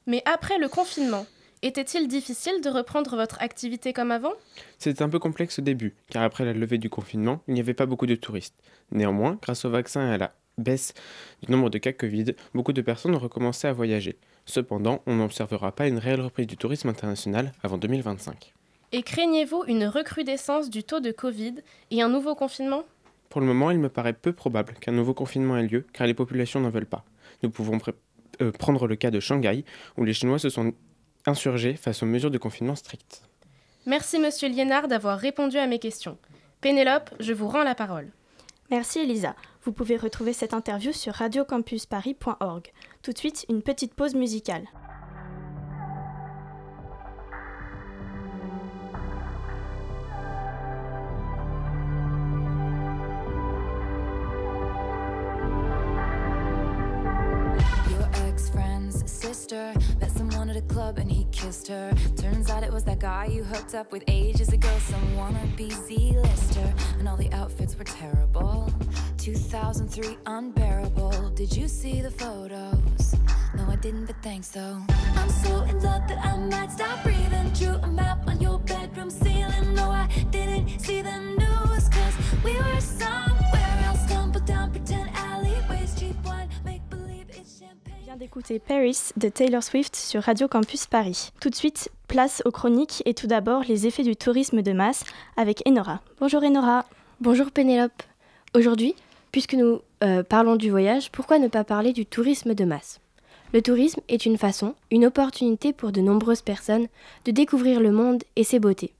Mais 0.06 0.22
après 0.26 0.58
le 0.58 0.68
confinement, 0.68 1.26
était-il 1.62 2.08
difficile 2.08 2.60
de 2.62 2.70
reprendre 2.70 3.16
votre 3.16 3.40
activité 3.42 3.92
comme 3.92 4.10
avant? 4.10 4.32
C'était 4.78 5.02
un 5.02 5.08
peu 5.08 5.18
complexe 5.18 5.58
au 5.58 5.62
début, 5.62 5.94
car 6.10 6.22
après 6.22 6.44
la 6.44 6.52
levée 6.52 6.78
du 6.78 6.90
confinement, 6.90 7.42
il 7.48 7.54
n'y 7.54 7.60
avait 7.60 7.74
pas 7.74 7.86
beaucoup 7.86 8.06
de 8.06 8.14
touristes. 8.14 8.54
Néanmoins, 8.92 9.38
grâce 9.42 9.64
au 9.64 9.70
vaccin 9.70 10.08
et 10.08 10.14
à 10.14 10.18
la 10.18 10.32
baisse 10.58 10.94
du 11.42 11.52
nombre 11.52 11.70
de 11.70 11.78
cas 11.78 11.92
Covid, 11.92 12.34
beaucoup 12.54 12.72
de 12.72 12.82
personnes 12.82 13.14
ont 13.14 13.18
recommencé 13.20 13.66
à 13.66 13.72
voyager. 13.72 14.18
Cependant, 14.46 15.02
on 15.06 15.16
n'observera 15.16 15.72
pas 15.72 15.86
une 15.86 15.98
réelle 15.98 16.20
reprise 16.20 16.46
du 16.46 16.56
tourisme 16.56 16.88
international 16.88 17.52
avant 17.62 17.78
2025. 17.78 18.52
Et 18.92 19.02
craignez-vous 19.02 19.64
une 19.68 19.84
recrudescence 19.84 20.70
du 20.70 20.82
taux 20.82 21.00
de 21.00 21.12
Covid 21.12 21.54
et 21.90 22.02
un 22.02 22.08
nouveau 22.08 22.34
confinement? 22.34 22.82
Pour 23.28 23.40
le 23.40 23.46
moment, 23.46 23.70
il 23.70 23.78
me 23.78 23.88
paraît 23.88 24.12
peu 24.12 24.32
probable 24.32 24.74
qu'un 24.80 24.92
nouveau 24.92 25.14
confinement 25.14 25.56
ait 25.56 25.66
lieu, 25.66 25.86
car 25.92 26.06
les 26.06 26.14
populations 26.14 26.58
n'en 26.58 26.70
veulent 26.70 26.86
pas. 26.86 27.04
Nous 27.44 27.50
pouvons 27.50 27.78
euh, 28.42 28.50
prendre 28.50 28.88
le 28.88 28.96
cas 28.96 29.12
de 29.12 29.20
Shanghai, 29.20 29.64
où 29.96 30.04
les 30.04 30.12
Chinois 30.12 30.40
se 30.40 30.48
sont 30.48 30.74
insurgés 31.26 31.74
face 31.74 32.02
aux 32.02 32.06
mesures 32.06 32.30
de 32.30 32.38
confinement 32.38 32.76
strictes. 32.76 33.22
Merci 33.86 34.18
Monsieur 34.18 34.48
Liénard 34.48 34.88
d'avoir 34.88 35.18
répondu 35.18 35.56
à 35.58 35.66
mes 35.66 35.78
questions. 35.78 36.18
Pénélope, 36.60 37.10
je 37.20 37.32
vous 37.32 37.48
rends 37.48 37.64
la 37.64 37.74
parole. 37.74 38.10
Merci 38.70 39.00
Elisa. 39.00 39.34
Vous 39.64 39.72
pouvez 39.72 39.96
retrouver 39.96 40.32
cette 40.32 40.54
interview 40.54 40.92
sur 40.92 41.14
radiocampusparis.org. 41.14 42.72
Tout 43.02 43.12
de 43.12 43.18
suite, 43.18 43.46
une 43.48 43.62
petite 43.62 43.94
pause 43.94 44.14
musicale. 44.14 44.64
Club 60.62 60.98
and 60.98 61.10
he 61.10 61.26
kissed 61.32 61.68
her. 61.68 61.92
Turns 62.16 62.50
out 62.50 62.62
it 62.62 62.72
was 62.72 62.84
that 62.84 62.98
guy 62.98 63.26
you 63.26 63.42
hooked 63.44 63.74
up 63.74 63.92
with 63.92 64.02
ages 64.08 64.52
ago. 64.52 64.68
Some 64.80 65.16
wannabe 65.16 65.70
Z-lister, 65.86 66.74
and 66.98 67.08
all 67.08 67.16
the 67.16 67.32
outfits 67.32 67.76
were 67.76 67.84
terrible. 67.84 68.72
2003 69.18 70.16
unbearable. 70.26 71.30
Did 71.30 71.56
you 71.56 71.68
see 71.68 72.00
the 72.00 72.10
photos? 72.10 73.14
No, 73.54 73.66
I 73.68 73.76
didn't, 73.76 74.06
but 74.06 74.16
thanks 74.22 74.48
though. 74.48 74.82
I'm 75.16 75.28
so 75.28 75.62
in 75.62 75.80
love 75.82 76.06
that 76.08 76.24
I 76.24 76.36
might 76.36 76.72
stop 76.72 77.02
breathing. 77.02 77.50
Drew 77.52 77.74
a 77.82 77.86
map 77.88 78.26
on 78.26 78.40
your 78.40 78.58
bedroom 78.60 79.10
ceiling. 79.10 79.74
No, 79.74 79.90
I 79.90 80.08
didn't 80.30 80.80
see 80.80 81.02
the 81.02 81.18
news, 81.18 81.88
cause 81.88 82.14
we 82.44 82.54
were 82.56 82.80
somewhere 82.80 83.82
else. 83.86 84.00
Stumbled 84.06 84.46
down 84.46 84.70
pretend 84.70 85.10
champagne. 88.10 88.18
d'écouter 88.18 88.58
Paris 88.58 89.12
de 89.16 89.28
Taylor 89.28 89.62
Swift 89.62 89.94
sur 89.94 90.22
Radio 90.22 90.48
Campus 90.48 90.86
Paris. 90.86 91.30
Tout 91.40 91.48
de 91.48 91.54
suite, 91.54 91.90
place 92.08 92.42
aux 92.44 92.50
chroniques 92.50 93.02
et 93.06 93.14
tout 93.14 93.26
d'abord 93.26 93.62
les 93.68 93.86
effets 93.86 94.02
du 94.02 94.16
tourisme 94.16 94.62
de 94.62 94.72
masse 94.72 95.04
avec 95.36 95.62
Enora. 95.66 96.00
Bonjour 96.18 96.42
Enora. 96.42 96.86
Bonjour 97.20 97.50
Pénélope. 97.50 98.02
Aujourd'hui, 98.54 98.94
puisque 99.32 99.54
nous 99.54 99.80
euh, 100.02 100.22
parlons 100.22 100.56
du 100.56 100.70
voyage, 100.70 101.10
pourquoi 101.10 101.38
ne 101.38 101.48
pas 101.48 101.64
parler 101.64 101.92
du 101.92 102.04
tourisme 102.04 102.54
de 102.54 102.64
masse? 102.64 103.00
Le 103.52 103.62
tourisme 103.62 104.00
est 104.08 104.26
une 104.26 104.38
façon, 104.38 104.74
une 104.90 105.06
opportunité 105.06 105.72
pour 105.72 105.92
de 105.92 106.00
nombreuses 106.00 106.42
personnes 106.42 106.88
de 107.24 107.30
découvrir 107.30 107.80
le 107.80 107.92
monde 107.92 108.22
et 108.36 108.44
ses 108.44 108.58
beautés, 108.58 108.92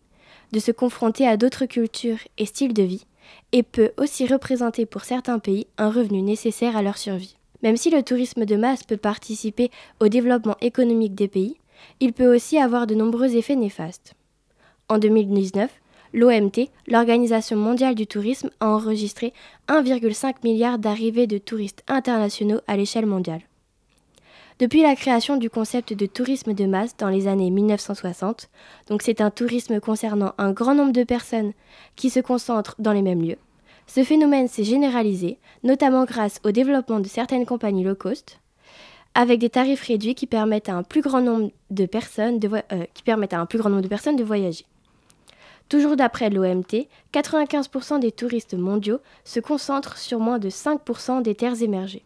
de 0.53 0.61
se 0.61 0.73
confronter 0.73 1.27
à 1.27 1.37
d'autres 1.37 1.66
cultures 1.66 2.18
et 2.38 2.46
styles 2.46 2.75
de 2.75 2.83
vie, 2.83 3.07
et 3.53 3.62
peut 3.62 3.92
aussi 3.96 4.27
représenter 4.27 4.87
pour 4.87 5.05
certains 5.05 5.38
pays 5.38 5.66
un 5.79 5.90
revenu 5.90 6.23
nécessaire 6.23 6.77
à 6.77 6.83
leur 6.83 6.99
survie. 6.99 7.37
Même 7.62 7.77
si 7.77 7.90
le 7.90 8.03
tourisme 8.03 8.44
de 8.44 8.57
masse 8.57 8.85
peut 8.85 8.96
participer 8.96 9.70
au 10.01 10.09
développement 10.09 10.57
économique 10.61 11.14
des 11.14 11.29
pays, 11.29 11.57
il 12.01 12.12
peut 12.12 12.35
aussi 12.35 12.59
avoir 12.59 12.87
de 12.87 12.94
nombreux 12.94 13.37
effets 13.37 13.57
néfastes. 13.57 14.14
En 14.88 14.99
2019, 14.99 15.70
l'OMT, 16.12 16.68
l'Organisation 16.87 17.57
mondiale 17.57 17.94
du 17.94 18.07
tourisme, 18.07 18.51
a 18.61 18.68
enregistré 18.68 19.33
1,5 19.68 20.37
milliard 20.42 20.79
d'arrivées 20.79 21.27
de 21.27 21.38
touristes 21.38 21.85
internationaux 21.88 22.61
à 22.66 22.77
l'échelle 22.77 23.07
mondiale. 23.07 23.42
Depuis 24.59 24.83
la 24.83 24.94
création 24.94 25.38
du 25.38 25.49
concept 25.49 25.94
de 25.94 26.05
tourisme 26.05 26.53
de 26.53 26.66
masse 26.66 26.94
dans 26.99 27.09
les 27.09 27.29
années 27.29 27.51
1960, 27.51 28.51
donc 28.88 29.01
c'est 29.01 29.23
un 29.23 29.31
tourisme 29.31 29.81
concernant 29.81 30.35
un 30.37 30.53
grand 30.53 30.75
nombre 30.75 30.92
de 30.92 31.05
personnes 31.05 31.53
qui 31.96 32.11
se 32.11 32.20
concentrent 32.20 32.77
dans 32.79 32.92
les 32.92 33.01
mêmes 33.01 33.23
lieux, 33.23 33.38
ce 33.92 34.05
phénomène 34.05 34.46
s'est 34.46 34.62
généralisé, 34.62 35.38
notamment 35.64 36.05
grâce 36.05 36.38
au 36.44 36.53
développement 36.53 37.00
de 37.00 37.09
certaines 37.09 37.44
compagnies 37.44 37.83
low 37.83 37.96
cost, 37.96 38.38
avec 39.16 39.40
des 39.40 39.50
tarifs 39.50 39.83
réduits 39.83 40.14
qui 40.14 40.29
permettent 40.29 40.68
à 40.68 40.76
un 40.76 40.85
plus 40.85 41.00
grand 41.00 41.20
nombre 41.20 41.50
de 41.70 41.87
personnes 41.87 42.38
de, 42.38 44.22
voyager. 44.22 44.64
Toujours 45.68 45.96
d'après 45.96 46.31
l'OMT, 46.31 46.87
95% 47.12 47.98
des 47.98 48.12
touristes 48.12 48.55
mondiaux 48.55 49.00
se 49.24 49.40
concentrent 49.40 49.98
sur 49.98 50.20
moins 50.20 50.38
de 50.38 50.50
5% 50.50 51.22
des 51.22 51.35
terres 51.35 51.61
émergées. 51.61 52.05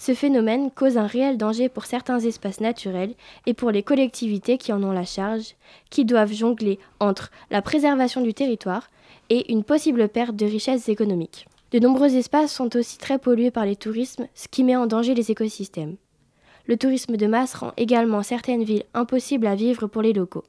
Ce 0.00 0.14
phénomène 0.14 0.70
cause 0.70 0.96
un 0.96 1.08
réel 1.08 1.36
danger 1.36 1.68
pour 1.68 1.84
certains 1.84 2.20
espaces 2.20 2.60
naturels 2.60 3.14
et 3.46 3.52
pour 3.52 3.72
les 3.72 3.82
collectivités 3.82 4.56
qui 4.56 4.72
en 4.72 4.82
ont 4.84 4.92
la 4.92 5.04
charge, 5.04 5.56
qui 5.90 6.04
doivent 6.04 6.32
jongler 6.32 6.78
entre 7.00 7.32
la 7.50 7.62
préservation 7.62 8.20
du 8.20 8.32
territoire 8.32 8.88
et 9.28 9.52
une 9.52 9.64
possible 9.64 10.08
perte 10.08 10.36
de 10.36 10.46
richesses 10.46 10.88
économiques. 10.88 11.48
De 11.72 11.80
nombreux 11.80 12.14
espaces 12.14 12.52
sont 12.52 12.74
aussi 12.76 12.96
très 12.96 13.18
pollués 13.18 13.50
par 13.50 13.66
les 13.66 13.76
tourismes, 13.76 14.28
ce 14.34 14.46
qui 14.48 14.62
met 14.62 14.76
en 14.76 14.86
danger 14.86 15.14
les 15.14 15.32
écosystèmes. 15.32 15.96
Le 16.66 16.76
tourisme 16.76 17.16
de 17.16 17.26
masse 17.26 17.54
rend 17.54 17.72
également 17.76 18.22
certaines 18.22 18.62
villes 18.62 18.84
impossibles 18.94 19.48
à 19.48 19.56
vivre 19.56 19.88
pour 19.88 20.02
les 20.02 20.12
locaux 20.12 20.44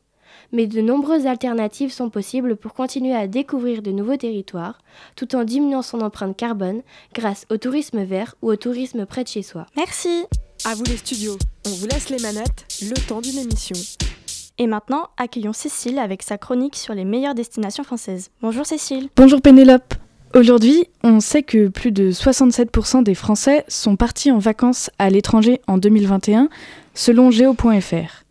mais 0.52 0.68
de 0.68 0.82
nombreuses 0.82 1.26
alternatives 1.26 1.92
sont 1.92 2.10
possibles 2.10 2.56
pour 2.56 2.74
continuer 2.74 3.16
à 3.16 3.28
découvrir 3.28 3.82
de 3.82 3.92
nouveaux 3.92 4.18
territoires, 4.18 4.80
tout 5.16 5.36
en 5.36 5.44
diminuant 5.44 5.82
son 5.82 6.02
empreinte 6.02 6.38
carbone 6.38 6.82
grâce 7.14 7.46
au 7.50 7.58
tourisme 7.58 8.04
vert 8.04 8.36
ou 8.42 8.50
au 8.50 8.56
tourisme 8.56 9.06
près 9.06 9.24
de 9.24 9.30
chez 9.30 9.44
soi. 9.44 9.66
Merci 9.76 10.26
À 10.66 10.76
vous 10.76 10.84
les 10.84 10.98
studios, 10.98 11.38
on 11.66 11.70
vous 11.70 11.88
laisse 11.88 12.10
les 12.10 12.20
manettes, 12.20 12.66
le 12.82 12.96
temps 13.08 13.22
d'une 13.22 13.38
émission. 13.38 13.76
Et 14.58 14.68
maintenant, 14.68 15.08
accueillons 15.18 15.54
Cécile 15.54 16.00
avec 16.00 16.22
sa 16.22 16.38
chronique 16.38 16.76
sur 16.76 16.94
les 16.94 17.06
meilleures 17.06 17.36
destinations 17.36 17.84
françaises. 17.84 18.30
Bonjour 18.42 18.66
Cécile. 18.66 19.10
Bonjour 19.16 19.42
Pénélope. 19.42 19.94
Aujourd'hui, 20.36 20.86
on 21.04 21.22
sait 21.22 21.42
que 21.42 21.70
plus 21.70 21.92
de 21.92 22.12
67% 22.12 23.02
des 23.02 23.16
Français 23.16 23.64
sont 23.68 23.96
partis 23.96 24.32
en 24.32 24.38
vacances 24.38 24.92
à 25.00 25.10
l'étranger 25.10 25.60
en 25.66 25.80
2021, 25.80 26.50
selon 26.94 27.32
Géo.fr. 27.32 28.29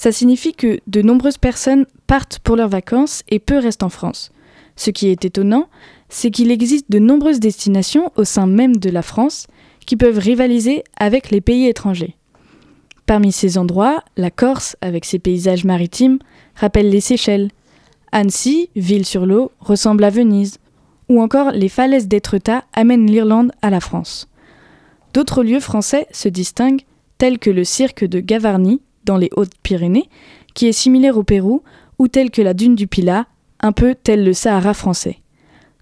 Ça 0.00 0.12
signifie 0.12 0.54
que 0.54 0.80
de 0.86 1.02
nombreuses 1.02 1.36
personnes 1.36 1.84
partent 2.06 2.38
pour 2.38 2.56
leurs 2.56 2.70
vacances 2.70 3.22
et 3.28 3.38
peu 3.38 3.58
restent 3.58 3.82
en 3.82 3.90
France. 3.90 4.32
Ce 4.74 4.88
qui 4.88 5.08
est 5.08 5.26
étonnant, 5.26 5.68
c'est 6.08 6.30
qu'il 6.30 6.50
existe 6.50 6.90
de 6.90 6.98
nombreuses 6.98 7.38
destinations 7.38 8.10
au 8.16 8.24
sein 8.24 8.46
même 8.46 8.78
de 8.78 8.88
la 8.88 9.02
France 9.02 9.46
qui 9.84 9.98
peuvent 9.98 10.16
rivaliser 10.16 10.84
avec 10.96 11.30
les 11.30 11.42
pays 11.42 11.66
étrangers. 11.66 12.16
Parmi 13.04 13.30
ces 13.30 13.58
endroits, 13.58 14.02
la 14.16 14.30
Corse, 14.30 14.74
avec 14.80 15.04
ses 15.04 15.18
paysages 15.18 15.66
maritimes, 15.66 16.18
rappelle 16.54 16.88
les 16.88 17.02
Seychelles. 17.02 17.50
Annecy, 18.10 18.70
ville 18.76 19.04
sur 19.04 19.26
l'eau, 19.26 19.52
ressemble 19.60 20.04
à 20.04 20.08
Venise. 20.08 20.60
Ou 21.10 21.20
encore 21.20 21.50
les 21.50 21.68
falaises 21.68 22.08
d'Étretat 22.08 22.64
amènent 22.72 23.06
l'Irlande 23.06 23.52
à 23.60 23.68
la 23.68 23.80
France. 23.80 24.30
D'autres 25.12 25.42
lieux 25.42 25.60
français 25.60 26.06
se 26.10 26.30
distinguent, 26.30 26.86
tels 27.18 27.38
que 27.38 27.50
le 27.50 27.64
cirque 27.64 28.06
de 28.06 28.20
Gavarnie, 28.20 28.80
dans 29.04 29.16
les 29.16 29.30
Hautes-Pyrénées, 29.36 30.08
qui 30.54 30.66
est 30.66 30.72
similaire 30.72 31.16
au 31.16 31.22
Pérou, 31.22 31.62
ou 31.98 32.08
tel 32.08 32.30
que 32.30 32.42
la 32.42 32.54
dune 32.54 32.74
du 32.74 32.86
Pilat, 32.86 33.26
un 33.60 33.72
peu 33.72 33.94
tel 33.94 34.24
le 34.24 34.32
Sahara 34.32 34.74
français. 34.74 35.18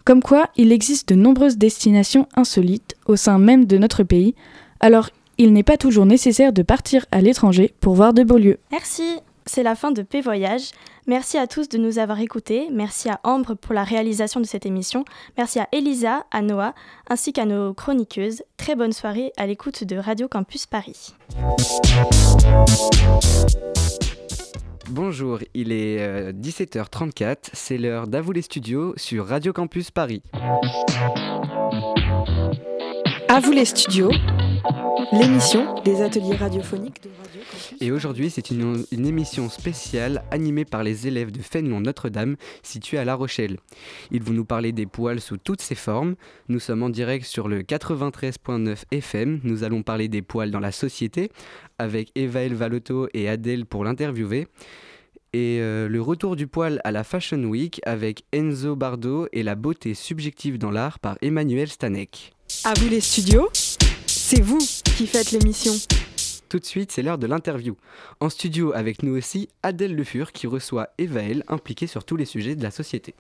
Comme 0.05 0.23
quoi, 0.23 0.49
il 0.57 0.73
existe 0.73 1.11
de 1.11 1.15
nombreuses 1.15 1.59
destinations 1.59 2.27
insolites 2.35 2.97
au 3.07 3.17
sein 3.17 3.39
même 3.39 3.67
de 3.67 3.79
notre 3.79 4.03
pays, 4.03 4.35
alors 4.81 5.11
il 5.37 5.53
n'est 5.53 5.63
pas 5.63 5.77
toujours 5.77 6.07
nécessaire 6.07 6.53
de 6.53 6.63
partir 6.63 7.07
à 7.13 7.21
l'étranger 7.21 7.75
pour 7.81 7.95
voir 7.95 8.13
de 8.13 8.25
beaux 8.25 8.39
lieux. 8.39 8.59
Merci 8.73 9.21
c'est 9.49 9.63
la 9.63 9.75
fin 9.75 9.91
de 9.91 10.03
P. 10.03 10.23
Merci 11.09 11.39
à 11.39 11.47
tous 11.47 11.71
de 11.71 11.79
nous 11.79 11.99
avoir 11.99 12.21
écoutés. 12.21 12.69
Merci 12.71 13.09
à 13.09 13.19
Ambre 13.25 13.55
pour 13.55 13.73
la 13.73 13.83
réalisation 13.83 14.41
de 14.41 14.45
cette 14.45 14.67
émission. 14.67 15.07
Merci 15.39 15.59
à 15.59 15.67
Elisa, 15.73 16.27
à 16.31 16.43
Noah, 16.43 16.75
ainsi 17.09 17.33
qu'à 17.33 17.47
nos 17.47 17.73
chroniqueuses. 17.73 18.43
Très 18.59 18.77
bonne 18.77 18.93
soirée 18.93 19.33
à 19.39 19.47
l'écoute 19.47 19.85
de 19.85 19.97
Radio 19.97 20.29
Campus 20.29 20.67
Paris. 20.67 21.15
Bonjour, 24.91 25.39
il 25.55 25.73
est 25.73 26.33
17h34, 26.33 27.25
euh, 27.25 27.35
c'est 27.55 27.79
l'heure 27.79 28.07
d'Avou 28.07 28.33
les 28.33 28.43
studios 28.43 28.93
sur 28.99 29.27
Radio 29.27 29.55
Campus 29.55 29.91
Paris. 29.91 30.23
À 33.29 33.41
vous 33.41 33.53
les 33.53 33.67
studios, 33.67 34.11
l'émission 35.13 35.81
des 35.83 36.01
ateliers 36.03 36.35
radiophoniques 36.35 37.03
de 37.03 37.11
Radio. 37.11 37.41
Et 37.81 37.93
aujourd'hui, 37.93 38.31
c'est 38.31 38.51
une, 38.51 38.85
émission 38.93 39.51
spéciale 39.51 40.25
animée 40.31 40.65
par 40.65 40.83
les 40.83 41.07
élèves 41.07 41.31
de 41.31 41.41
Fénelon 41.41 41.81
Notre-Dame, 41.81 42.37
située 42.63 42.97
à 42.97 43.05
La 43.05 43.15
Rochelle. 43.15 43.59
Ils 44.11 44.23
vont 44.23 44.33
nous 44.33 44.47
parler 44.47 44.73
des 44.73 44.87
poils 44.87 45.21
sous 45.21 45.37
toutes 45.37 45.61
ses 45.61 45.75
formes. 45.75 46.15
Nous 46.49 46.59
sommes 46.59 46.83
en 46.83 46.89
direct 46.89 47.27
sur 47.27 47.49
le 47.49 47.63
93.9 47.63 48.85
FM. 48.91 49.41
Nous 49.45 49.63
allons 49.63 49.83
parler 49.83 50.09
des 50.09 50.23
poils 50.23 50.51
dans 50.51 50.61
la 50.61 50.73
société 50.73 51.31
avec 51.79 52.11
Evaël 52.15 52.55
Valotto 52.55 53.09
et 53.13 53.29
Adèle 53.29 53.67
pour 53.67 53.85
l'interviewer. 53.85 54.47
Et 55.35 55.59
euh, 55.61 55.89
le 55.89 56.01
retour 56.01 56.37
du 56.37 56.47
poil 56.47 56.81
à 56.85 56.91
la 56.91 57.05
Fashion 57.05 57.45
Week 57.45 57.81
avec 57.85 58.25
Enzo 58.33 58.75
Bardo 58.75 59.29
et 59.33 59.43
la 59.43 59.55
beauté 59.55 59.93
subjective 59.93 60.57
dans 60.57 60.71
l'art 60.71 60.99
par 60.99 61.19
Emmanuel 61.21 61.69
Stanek. 61.69 62.38
À 62.65 62.75
vous 62.75 62.89
les 62.89 63.01
studios, 63.01 63.49
c'est 64.07 64.41
vous 64.41 64.59
qui 64.59 65.07
faites 65.07 65.31
l'émission. 65.31 65.73
Tout 66.49 66.59
de 66.59 66.65
suite, 66.65 66.91
c'est 66.91 67.03
l'heure 67.03 67.19
de 67.19 67.27
l'interview. 67.27 67.77
En 68.21 68.29
studio 68.29 68.73
avec 68.75 69.03
nous 69.03 69.17
aussi, 69.17 69.49
Adèle 69.63 69.95
Le 69.95 70.03
Fur 70.03 70.33
qui 70.33 70.47
reçoit 70.47 70.89
Evaël, 70.99 71.45
impliquée 71.49 71.87
sur 71.87 72.05
tous 72.05 72.17
les 72.17 72.25
sujets 72.25 72.57
de 72.57 72.63
la 72.63 72.71
société. 72.71 73.15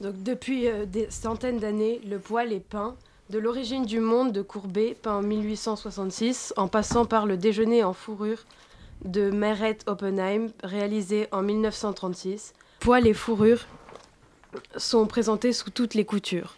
Donc 0.00 0.22
depuis 0.22 0.68
euh, 0.68 0.84
des 0.84 1.10
centaines 1.10 1.58
d'années, 1.58 2.00
le 2.06 2.18
poil 2.18 2.52
est 2.52 2.60
peint. 2.60 2.96
De 3.30 3.38
l'origine 3.38 3.86
du 3.86 3.98
monde 3.98 4.32
de 4.32 4.42
Courbet, 4.42 4.96
peint 5.00 5.16
en 5.16 5.22
1866, 5.22 6.52
en 6.56 6.68
passant 6.68 7.06
par 7.06 7.26
le 7.26 7.36
déjeuner 7.36 7.82
en 7.82 7.94
fourrure 7.94 8.44
de 9.04 9.30
Meret 9.30 9.78
Oppenheim, 9.86 10.48
réalisé 10.62 11.28
en 11.32 11.42
1936. 11.42 12.52
Poil 12.80 13.06
et 13.06 13.14
fourrure 13.14 13.66
sont 14.76 15.06
présentés 15.06 15.52
sous 15.52 15.70
toutes 15.70 15.94
les 15.94 16.04
coutures. 16.04 16.56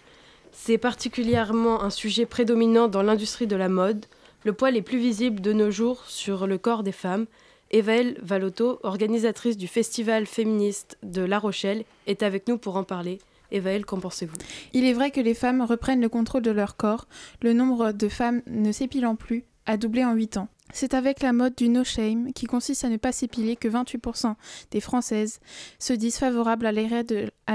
C'est 0.61 0.77
particulièrement 0.77 1.83
un 1.83 1.89
sujet 1.89 2.27
prédominant 2.27 2.89
dans 2.89 3.03
l'industrie 3.03 3.47
de 3.47 3.57
la 3.57 3.71
mode. 3.71 4.05
Le 4.45 4.53
poil 4.53 4.77
est 4.77 4.83
plus 4.83 4.99
visible 4.99 5.41
de 5.41 5.53
nos 5.55 5.71
jours 5.71 6.05
sur 6.07 6.47
le 6.47 6.59
corps 6.59 6.83
des 6.83 6.93
femmes. 6.93 7.27
Evaël 7.71 8.19
Valotto, 8.21 8.81
organisatrice 8.83 9.57
du 9.57 9.67
festival 9.67 10.27
féministe 10.27 10.99
de 11.03 11.23
La 11.23 11.39
Rochelle, 11.39 11.85
est 12.07 12.23
avec 12.23 12.49
nous 12.49 12.59
pour 12.59 12.77
en 12.77 12.85
parler. 12.85 13.19
Evaël, 13.51 13.87
qu'en 13.87 13.99
pensez-vous? 13.99 14.37
Il 14.75 14.85
est 14.85 14.93
vrai 14.93 15.11
que 15.11 15.21
les 15.21 15.33
femmes 15.33 15.63
reprennent 15.63 16.03
le 16.03 16.09
contrôle 16.11 16.43
de 16.43 16.51
leur 16.51 16.77
corps. 16.77 17.07
Le 17.41 17.55
nombre 17.55 17.93
de 17.93 18.09
femmes 18.09 18.43
ne 18.47 18.73
s'épilant 18.73 19.15
plus 19.15 19.45
a 19.65 19.77
doublé 19.77 20.05
en 20.05 20.13
8 20.13 20.39
ans. 20.39 20.49
C'est 20.73 20.95
avec 20.95 21.23
la 21.23 21.33
mode 21.33 21.55
du 21.55 21.69
no 21.69 21.83
shame, 21.85 22.33
qui 22.33 22.47
consiste 22.47 22.85
à 22.85 22.89
ne 22.89 22.97
pas 22.97 23.13
s'épiler, 23.13 23.57
que 23.57 23.69
28% 23.69 24.35
des 24.71 24.81
Françaises 24.81 25.41
se 25.79 25.93
disent 25.93 26.19
favorables 26.19 26.67
à 26.67 26.73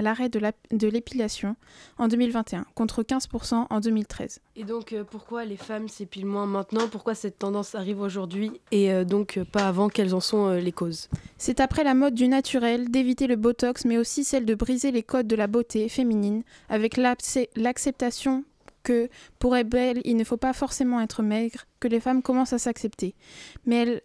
l'arrêt 0.02 0.30
de, 0.30 0.88
l'épilation 0.88 1.56
en 1.97 2.08
2021, 2.08 2.65
contre 2.76 3.04
15% 3.04 3.67
en 3.69 3.80
2013. 3.80 4.39
Et 4.56 4.63
donc 4.63 4.93
euh, 4.93 5.04
pourquoi 5.04 5.45
les 5.45 5.58
femmes 5.58 5.88
s'épilent 5.88 6.26
moins 6.26 6.45
maintenant? 6.45 6.88
Pourquoi 6.88 7.15
cette 7.15 7.39
tendance 7.39 7.76
arrive 7.76 8.02
aujourd'hui? 8.02 8.52
Et 8.71 8.91
euh, 8.91 9.04
donc 9.04 9.38
euh, 9.38 9.45
pas 9.45 9.67
avant 9.67 9.89
Quelles 9.89 10.15
en 10.15 10.19
sont 10.19 10.52
les 10.52 10.71
causes. 10.71 11.10
C'est 11.38 11.60
après 11.60 11.84
la 11.84 11.93
mode 11.93 12.15
du 12.15 12.28
naturel, 12.28 12.89
d'éviter 12.89 13.28
le 13.28 13.36
botox, 13.36 13.86
mais 13.86 13.97
aussi 13.97 14.23
celle 14.23 14.45
de 14.45 14.56
briser 14.56 14.91
les 14.91 15.04
codes 15.04 15.28
de 15.28 15.36
la 15.36 15.47
beauté 15.47 15.89
féminine, 15.89 16.43
avec 16.69 16.97
l'acceptation 16.97 18.43
que 18.84 19.10
pour 19.39 19.56
être 19.56 19.69
belle, 19.69 20.02
il 20.04 20.15
ne 20.17 20.24
faut 20.24 20.38
pas 20.38 20.54
forcément 20.54 21.02
être 21.02 21.24
maigre, 21.24 21.65
que 21.80 21.88
les 21.88 22.00
femmes 22.00 22.22
commencent 22.22 22.54
à 22.54 22.60
s'accepter. 22.60 23.15
Mais 23.65 23.78
elles 23.78 24.02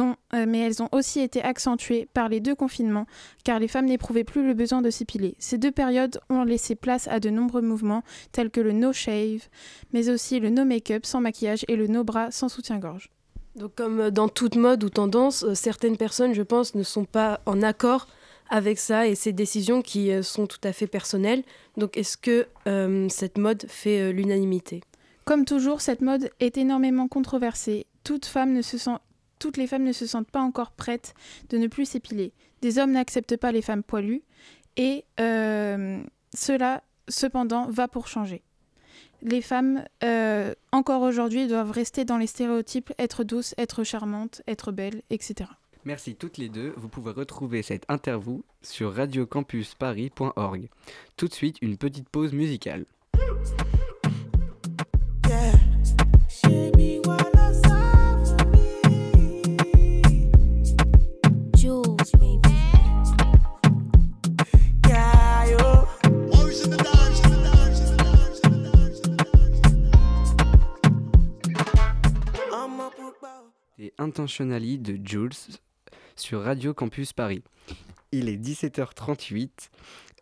ont, 0.00 0.16
euh, 0.34 0.44
mais 0.46 0.60
elles 0.60 0.82
ont 0.82 0.88
aussi 0.92 1.20
été 1.20 1.42
accentuées 1.42 2.08
par 2.12 2.28
les 2.28 2.40
deux 2.40 2.54
confinements, 2.54 3.06
car 3.44 3.58
les 3.58 3.68
femmes 3.68 3.86
n'éprouvaient 3.86 4.24
plus 4.24 4.46
le 4.46 4.54
besoin 4.54 4.82
de 4.82 4.90
s'épiler. 4.90 5.34
Ces 5.38 5.58
deux 5.58 5.72
périodes 5.72 6.20
ont 6.30 6.44
laissé 6.44 6.74
place 6.74 7.08
à 7.08 7.20
de 7.20 7.30
nombreux 7.30 7.62
mouvements, 7.62 8.02
tels 8.32 8.50
que 8.50 8.60
le 8.60 8.72
no 8.72 8.92
shave, 8.92 9.48
mais 9.92 10.10
aussi 10.10 10.40
le 10.40 10.50
no 10.50 10.64
make-up 10.64 11.06
sans 11.06 11.20
maquillage 11.20 11.64
et 11.68 11.76
le 11.76 11.86
no 11.86 12.04
bras 12.04 12.30
sans 12.30 12.48
soutien-gorge. 12.48 13.10
Donc 13.56 13.74
comme 13.74 14.10
dans 14.10 14.28
toute 14.28 14.54
mode 14.54 14.84
ou 14.84 14.88
tendance, 14.88 15.42
euh, 15.42 15.54
certaines 15.54 15.96
personnes, 15.96 16.32
je 16.32 16.42
pense, 16.42 16.74
ne 16.74 16.82
sont 16.82 17.04
pas 17.04 17.40
en 17.44 17.62
accord 17.62 18.06
avec 18.48 18.78
ça 18.78 19.06
et 19.06 19.14
ces 19.14 19.32
décisions 19.32 19.82
qui 19.82 20.10
euh, 20.10 20.22
sont 20.22 20.46
tout 20.46 20.60
à 20.64 20.72
fait 20.72 20.86
personnelles. 20.86 21.42
Donc 21.76 21.96
est-ce 21.96 22.16
que 22.16 22.46
euh, 22.66 23.08
cette 23.08 23.38
mode 23.38 23.64
fait 23.68 24.00
euh, 24.00 24.12
l'unanimité? 24.12 24.82
Comme 25.24 25.44
toujours, 25.44 25.80
cette 25.80 26.00
mode 26.00 26.30
est 26.40 26.56
énormément 26.56 27.08
controversée. 27.08 27.86
Toutes 28.04 28.26
les 28.26 28.30
femmes 28.30 28.54
ne 28.54 29.92
se 29.92 30.06
sentent 30.06 30.30
pas 30.30 30.40
encore 30.40 30.72
prêtes 30.72 31.14
de 31.50 31.58
ne 31.58 31.66
plus 31.66 31.84
s'épiler. 31.84 32.32
Des 32.62 32.78
hommes 32.78 32.92
n'acceptent 32.92 33.36
pas 33.36 33.52
les 33.52 33.62
femmes 33.62 33.82
poilues 33.82 34.22
et 34.76 35.04
cela, 35.18 36.82
cependant, 37.08 37.66
va 37.68 37.88
pour 37.88 38.08
changer. 38.08 38.42
Les 39.20 39.42
femmes, 39.42 39.84
encore 40.72 41.02
aujourd'hui, 41.02 41.46
doivent 41.46 41.72
rester 41.72 42.06
dans 42.06 42.16
les 42.16 42.26
stéréotypes, 42.26 42.92
être 42.98 43.22
douces, 43.22 43.54
être 43.58 43.84
charmantes, 43.84 44.40
être 44.46 44.72
belles, 44.72 45.02
etc. 45.10 45.50
Merci 45.88 46.16
toutes 46.16 46.36
les 46.36 46.50
deux. 46.50 46.74
Vous 46.76 46.90
pouvez 46.90 47.12
retrouver 47.12 47.62
cette 47.62 47.86
interview 47.88 48.44
sur 48.60 48.94
radiocampusparis.org. 48.94 50.68
Tout 51.16 51.28
de 51.28 51.32
suite, 51.32 51.56
une 51.62 51.78
petite 51.78 52.10
pause 52.10 52.34
musicale. 52.34 52.84
Et 73.78 73.94
Intentionally 73.96 74.76
de 74.76 74.98
Jules 75.02 75.30
sur 76.18 76.42
Radio 76.42 76.74
Campus 76.74 77.12
Paris. 77.12 77.42
Il 78.12 78.28
est 78.28 78.36
17h38 78.36 79.50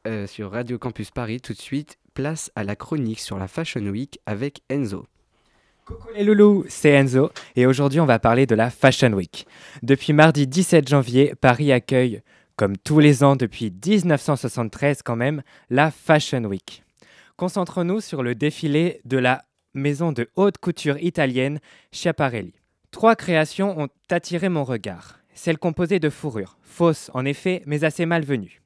euh, 0.06 0.26
sur 0.26 0.50
Radio 0.50 0.78
Campus 0.78 1.11
Paris. 1.11 1.40
Tout 1.40 1.52
de 1.52 1.61
suite, 1.61 1.98
place 2.14 2.50
à 2.54 2.64
la 2.64 2.76
chronique 2.76 3.20
sur 3.20 3.38
la 3.38 3.48
Fashion 3.48 3.82
Week 3.82 4.18
avec 4.26 4.61
Enzo. 4.70 5.06
Les 6.14 6.24
loulous, 6.24 6.64
c'est 6.68 6.90
Enzo 6.90 7.30
et 7.54 7.66
aujourd'hui 7.66 8.00
on 8.00 8.06
va 8.06 8.18
parler 8.18 8.46
de 8.46 8.54
la 8.54 8.70
Fashion 8.70 9.12
Week. 9.12 9.46
Depuis 9.82 10.12
mardi 10.12 10.46
17 10.46 10.88
janvier, 10.88 11.35
Paris 11.40 11.72
accueille, 11.72 12.22
comme 12.56 12.76
tous 12.76 12.98
les 12.98 13.22
ans 13.22 13.37
depuis 13.37 13.70
1973 13.70 15.02
quand 15.02 15.16
même, 15.16 15.42
la 15.70 15.90
Fashion 15.90 16.44
Week. 16.44 16.82
Concentrons-nous 17.37 18.00
sur 18.00 18.22
le 18.22 18.35
défilé 18.35 19.00
de 19.04 19.18
la 19.18 19.44
maison 19.74 20.11
de 20.11 20.28
haute 20.37 20.59
couture 20.59 20.98
italienne 20.98 21.61
Schiaparelli. 21.92 22.54
Trois 22.90 23.14
créations 23.14 23.78
ont 23.78 23.88
attiré 24.11 24.48
mon 24.48 24.64
regard. 24.64 25.20
Celle 25.37 25.59
composée 25.59 26.01
de 26.01 26.09
fourrure, 26.09 26.57
fausse 26.62 27.11
en 27.12 27.27
effet, 27.27 27.62
mais 27.66 27.85
assez 27.85 28.07
malvenue. 28.07 28.62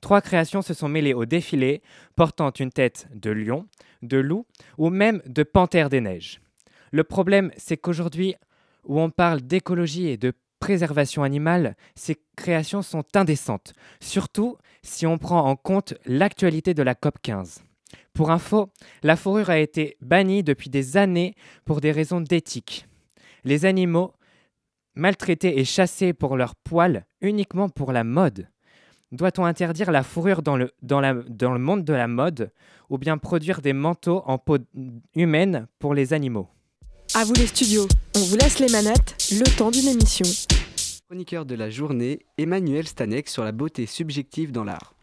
Trois 0.00 0.20
créations 0.20 0.62
se 0.62 0.72
sont 0.72 0.88
mêlées 0.88 1.14
au 1.14 1.26
défilé, 1.26 1.82
portant 2.14 2.52
une 2.52 2.70
tête 2.70 3.08
de 3.12 3.30
lion, 3.30 3.66
de 4.02 4.18
loup 4.18 4.46
ou 4.78 4.88
même 4.88 5.20
de 5.26 5.42
panthère 5.42 5.88
des 5.88 6.00
neiges. 6.00 6.40
Le 6.92 7.02
problème, 7.02 7.50
c'est 7.56 7.76
qu'aujourd'hui, 7.76 8.36
où 8.84 9.00
on 9.00 9.10
parle 9.10 9.42
d'écologie 9.42 10.08
et 10.08 10.16
de 10.16 10.32
préservation 10.60 11.24
animale, 11.24 11.76
ces 11.96 12.16
créations 12.36 12.82
sont 12.82 13.04
indécentes, 13.16 13.72
surtout 14.00 14.56
si 14.82 15.06
on 15.06 15.18
prend 15.18 15.48
en 15.48 15.56
compte 15.56 15.94
l'actualité 16.06 16.72
de 16.72 16.84
la 16.84 16.94
COP 16.94 17.18
15. 17.20 17.64
Pour 18.14 18.30
info, 18.30 18.70
la 19.02 19.16
fourrure 19.16 19.50
a 19.50 19.58
été 19.58 19.96
bannie 20.00 20.44
depuis 20.44 20.70
des 20.70 20.96
années 20.96 21.34
pour 21.64 21.80
des 21.80 21.90
raisons 21.90 22.20
d'éthique. 22.20 22.86
Les 23.42 23.64
animaux 23.64 24.12
maltraités 24.94 25.58
et 25.58 25.64
chassés 25.64 26.12
pour 26.12 26.36
leurs 26.36 26.54
poils 26.54 27.04
uniquement 27.20 27.68
pour 27.68 27.92
la 27.92 28.04
mode. 28.04 28.48
Doit-on 29.12 29.44
interdire 29.44 29.92
la 29.92 30.02
fourrure 30.02 30.42
dans 30.42 30.56
le, 30.56 30.70
dans, 30.80 31.00
la, 31.00 31.14
dans 31.14 31.52
le 31.52 31.58
monde 31.58 31.84
de 31.84 31.92
la 31.92 32.08
mode 32.08 32.50
ou 32.88 32.98
bien 32.98 33.18
produire 33.18 33.60
des 33.60 33.74
manteaux 33.74 34.22
en 34.26 34.38
peau 34.38 34.56
humaine 35.14 35.66
pour 35.78 35.92
les 35.92 36.12
animaux? 36.14 36.48
À 37.14 37.24
vous 37.24 37.34
les 37.34 37.46
studios, 37.46 37.86
on 38.16 38.20
vous 38.20 38.36
laisse 38.36 38.58
les 38.58 38.72
manettes, 38.72 39.16
le 39.30 39.44
temps 39.58 39.70
d'une 39.70 39.88
émission. 39.88 40.24
Chroniqueur 41.06 41.44
de 41.44 41.54
la 41.54 41.68
journée, 41.68 42.20
Emmanuel 42.38 42.88
Stanek 42.88 43.28
sur 43.28 43.44
la 43.44 43.52
beauté 43.52 43.84
subjective 43.84 44.50
dans 44.50 44.64
l'art. 44.64 44.94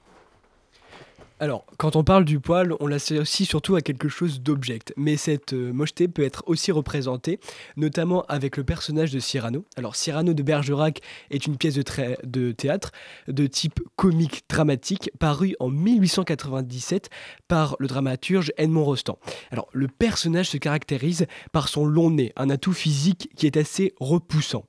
Alors, 1.41 1.65
quand 1.78 1.95
on 1.95 2.04
parle 2.04 2.25
du 2.25 2.41
poil, 2.41 2.73
on 2.82 2.88
l'associe 2.88 3.47
surtout 3.47 3.78
à 3.78 3.82
quelque 3.82 4.10
chose 4.10 4.41
d'object, 4.41 4.93
mais 4.97 5.15
cette 5.15 5.54
euh, 5.54 5.71
mocheté 5.71 6.10
peut 6.10 6.23
être 6.23 6.43
aussi 6.47 6.73
représentée, 6.73 7.39
notamment 7.78 8.23
avec 8.28 8.58
le 8.58 8.65
personnage 8.65 9.13
de 9.13 9.19
Cyrano. 9.19 9.63
Alors, 9.78 9.95
Cyrano 9.95 10.34
de 10.34 10.43
Bergerac 10.43 10.99
est 11.32 11.47
une 11.47 11.56
pièce 11.56 11.75
de, 11.75 11.84
de 12.25 12.52
théâtre 12.52 12.91
de 13.30 13.47
type 13.47 13.80
comique 13.95 14.43
dramatique, 14.49 15.12
parue 15.17 15.56
en 15.62 15.69
1897 15.69 17.10
par 17.47 17.78
le 17.80 17.88
dramaturge 17.88 18.52
Edmond 18.58 18.84
Rostand. 18.84 19.17
Alors, 19.52 19.69
le 19.71 19.88
personnage 19.88 20.49
se 20.49 20.58
caractérise 20.58 21.25
par 21.54 21.69
son 21.69 21.86
long 21.86 22.10
nez, 22.10 22.34
un 22.36 22.49
atout 22.49 22.73
physique 22.73 23.30
qui 23.38 23.45
est 23.45 23.56
assez 23.56 23.93
repoussant. 24.02 24.65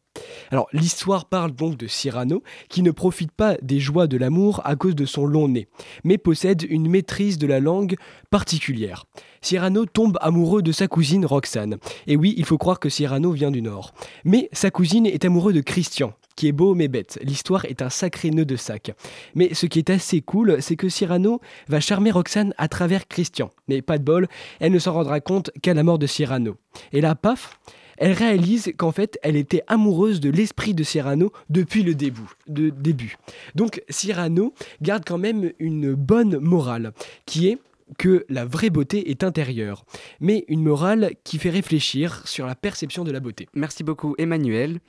Alors, 0.50 0.68
l'histoire 0.72 1.26
parle 1.26 1.52
donc 1.52 1.76
de 1.76 1.86
Cyrano, 1.86 2.42
qui 2.68 2.82
ne 2.82 2.90
profite 2.90 3.30
pas 3.30 3.56
des 3.62 3.78
joies 3.78 4.06
de 4.06 4.16
l'amour 4.16 4.60
à 4.64 4.74
cause 4.76 4.96
de 4.96 5.06
son 5.06 5.24
long 5.24 5.48
nez, 5.48 5.68
mais 6.02 6.18
possède 6.18 6.66
une 6.68 6.88
maîtrise 6.88 7.38
de 7.38 7.46
la 7.46 7.60
langue 7.60 7.94
particulière. 8.30 9.04
Cyrano 9.42 9.86
tombe 9.86 10.18
amoureux 10.20 10.62
de 10.62 10.72
sa 10.72 10.88
cousine 10.88 11.24
Roxane. 11.24 11.78
Et 12.06 12.16
oui, 12.16 12.34
il 12.36 12.44
faut 12.44 12.58
croire 12.58 12.80
que 12.80 12.88
Cyrano 12.88 13.30
vient 13.32 13.50
du 13.50 13.62
Nord. 13.62 13.92
Mais 14.24 14.48
sa 14.52 14.70
cousine 14.70 15.06
est 15.06 15.24
amoureux 15.24 15.52
de 15.52 15.60
Christian, 15.60 16.12
qui 16.36 16.48
est 16.48 16.52
beau 16.52 16.74
mais 16.74 16.88
bête. 16.88 17.18
L'histoire 17.22 17.64
est 17.64 17.80
un 17.80 17.88
sacré 17.88 18.30
nœud 18.30 18.44
de 18.44 18.56
sac. 18.56 18.92
Mais 19.34 19.54
ce 19.54 19.66
qui 19.66 19.78
est 19.78 19.90
assez 19.90 20.20
cool, 20.20 20.60
c'est 20.60 20.76
que 20.76 20.88
Cyrano 20.88 21.40
va 21.68 21.80
charmer 21.80 22.10
Roxane 22.10 22.52
à 22.58 22.68
travers 22.68 23.08
Christian. 23.08 23.52
Mais 23.68 23.80
pas 23.82 23.98
de 23.98 24.04
bol, 24.04 24.26
elle 24.58 24.72
ne 24.72 24.78
s'en 24.78 24.92
rendra 24.92 25.20
compte 25.20 25.50
qu'à 25.62 25.74
la 25.74 25.84
mort 25.84 25.98
de 25.98 26.06
Cyrano. 26.06 26.56
Et 26.92 27.00
là, 27.00 27.14
paf, 27.14 27.58
elle 28.00 28.12
réalise 28.12 28.72
qu'en 28.76 28.90
fait, 28.90 29.18
elle 29.22 29.36
était 29.36 29.62
amoureuse 29.68 30.20
de 30.20 30.30
l'esprit 30.30 30.74
de 30.74 30.82
Cyrano 30.82 31.32
depuis 31.50 31.84
le 31.84 31.94
début. 31.94 33.16
Donc 33.54 33.82
Cyrano 33.88 34.54
garde 34.82 35.04
quand 35.06 35.18
même 35.18 35.52
une 35.58 35.94
bonne 35.94 36.38
morale, 36.38 36.92
qui 37.26 37.48
est 37.48 37.58
que 37.98 38.24
la 38.28 38.44
vraie 38.44 38.70
beauté 38.70 39.10
est 39.10 39.22
intérieure, 39.24 39.84
mais 40.20 40.44
une 40.48 40.62
morale 40.62 41.12
qui 41.24 41.38
fait 41.38 41.50
réfléchir 41.50 42.26
sur 42.26 42.46
la 42.46 42.54
perception 42.54 43.04
de 43.04 43.10
la 43.10 43.20
beauté. 43.20 43.48
Merci 43.54 43.84
beaucoup 43.84 44.14
Emmanuel. 44.16 44.80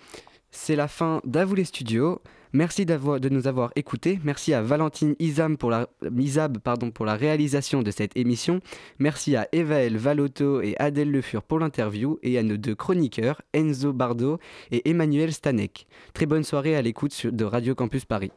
C'est 0.52 0.76
la 0.76 0.88
fin 0.88 1.21
d'Avoue 1.26 1.63
studios. 1.63 2.21
Merci 2.54 2.86
de 2.86 3.30
nous 3.30 3.48
avoir 3.48 3.72
écoutés. 3.76 4.20
Merci 4.24 4.54
à 4.54 4.62
Valentine 4.62 5.16
pour 5.58 5.70
la, 5.70 5.88
Isab 6.18 6.58
pour 6.94 7.06
la 7.06 7.16
réalisation 7.16 7.82
de 7.82 7.92
cette 7.92 8.16
émission. 8.18 8.60
Merci 9.00 9.36
à 9.36 9.48
Evaël 9.52 9.98
Valotto 9.98 10.62
et 10.62 10.76
Adèle 10.78 11.12
Lefur 11.12 11.44
pour 11.44 11.60
l'interview 11.60 12.20
et 12.24 12.38
à 12.38 12.44
nos 12.44 12.58
deux 12.58 12.76
chroniqueurs, 12.76 13.42
Enzo 13.54 13.94
Bardo 13.94 14.40
et 14.72 14.90
Emmanuel 14.90 15.32
Stanek. 15.32 15.88
Très 16.14 16.26
bonne 16.26 16.44
soirée 16.44 16.76
à 16.76 16.82
l'écoute 16.82 17.28
de 17.28 17.46
Radio 17.46 17.76
Campus 17.76 18.06
Paris. 18.06 18.32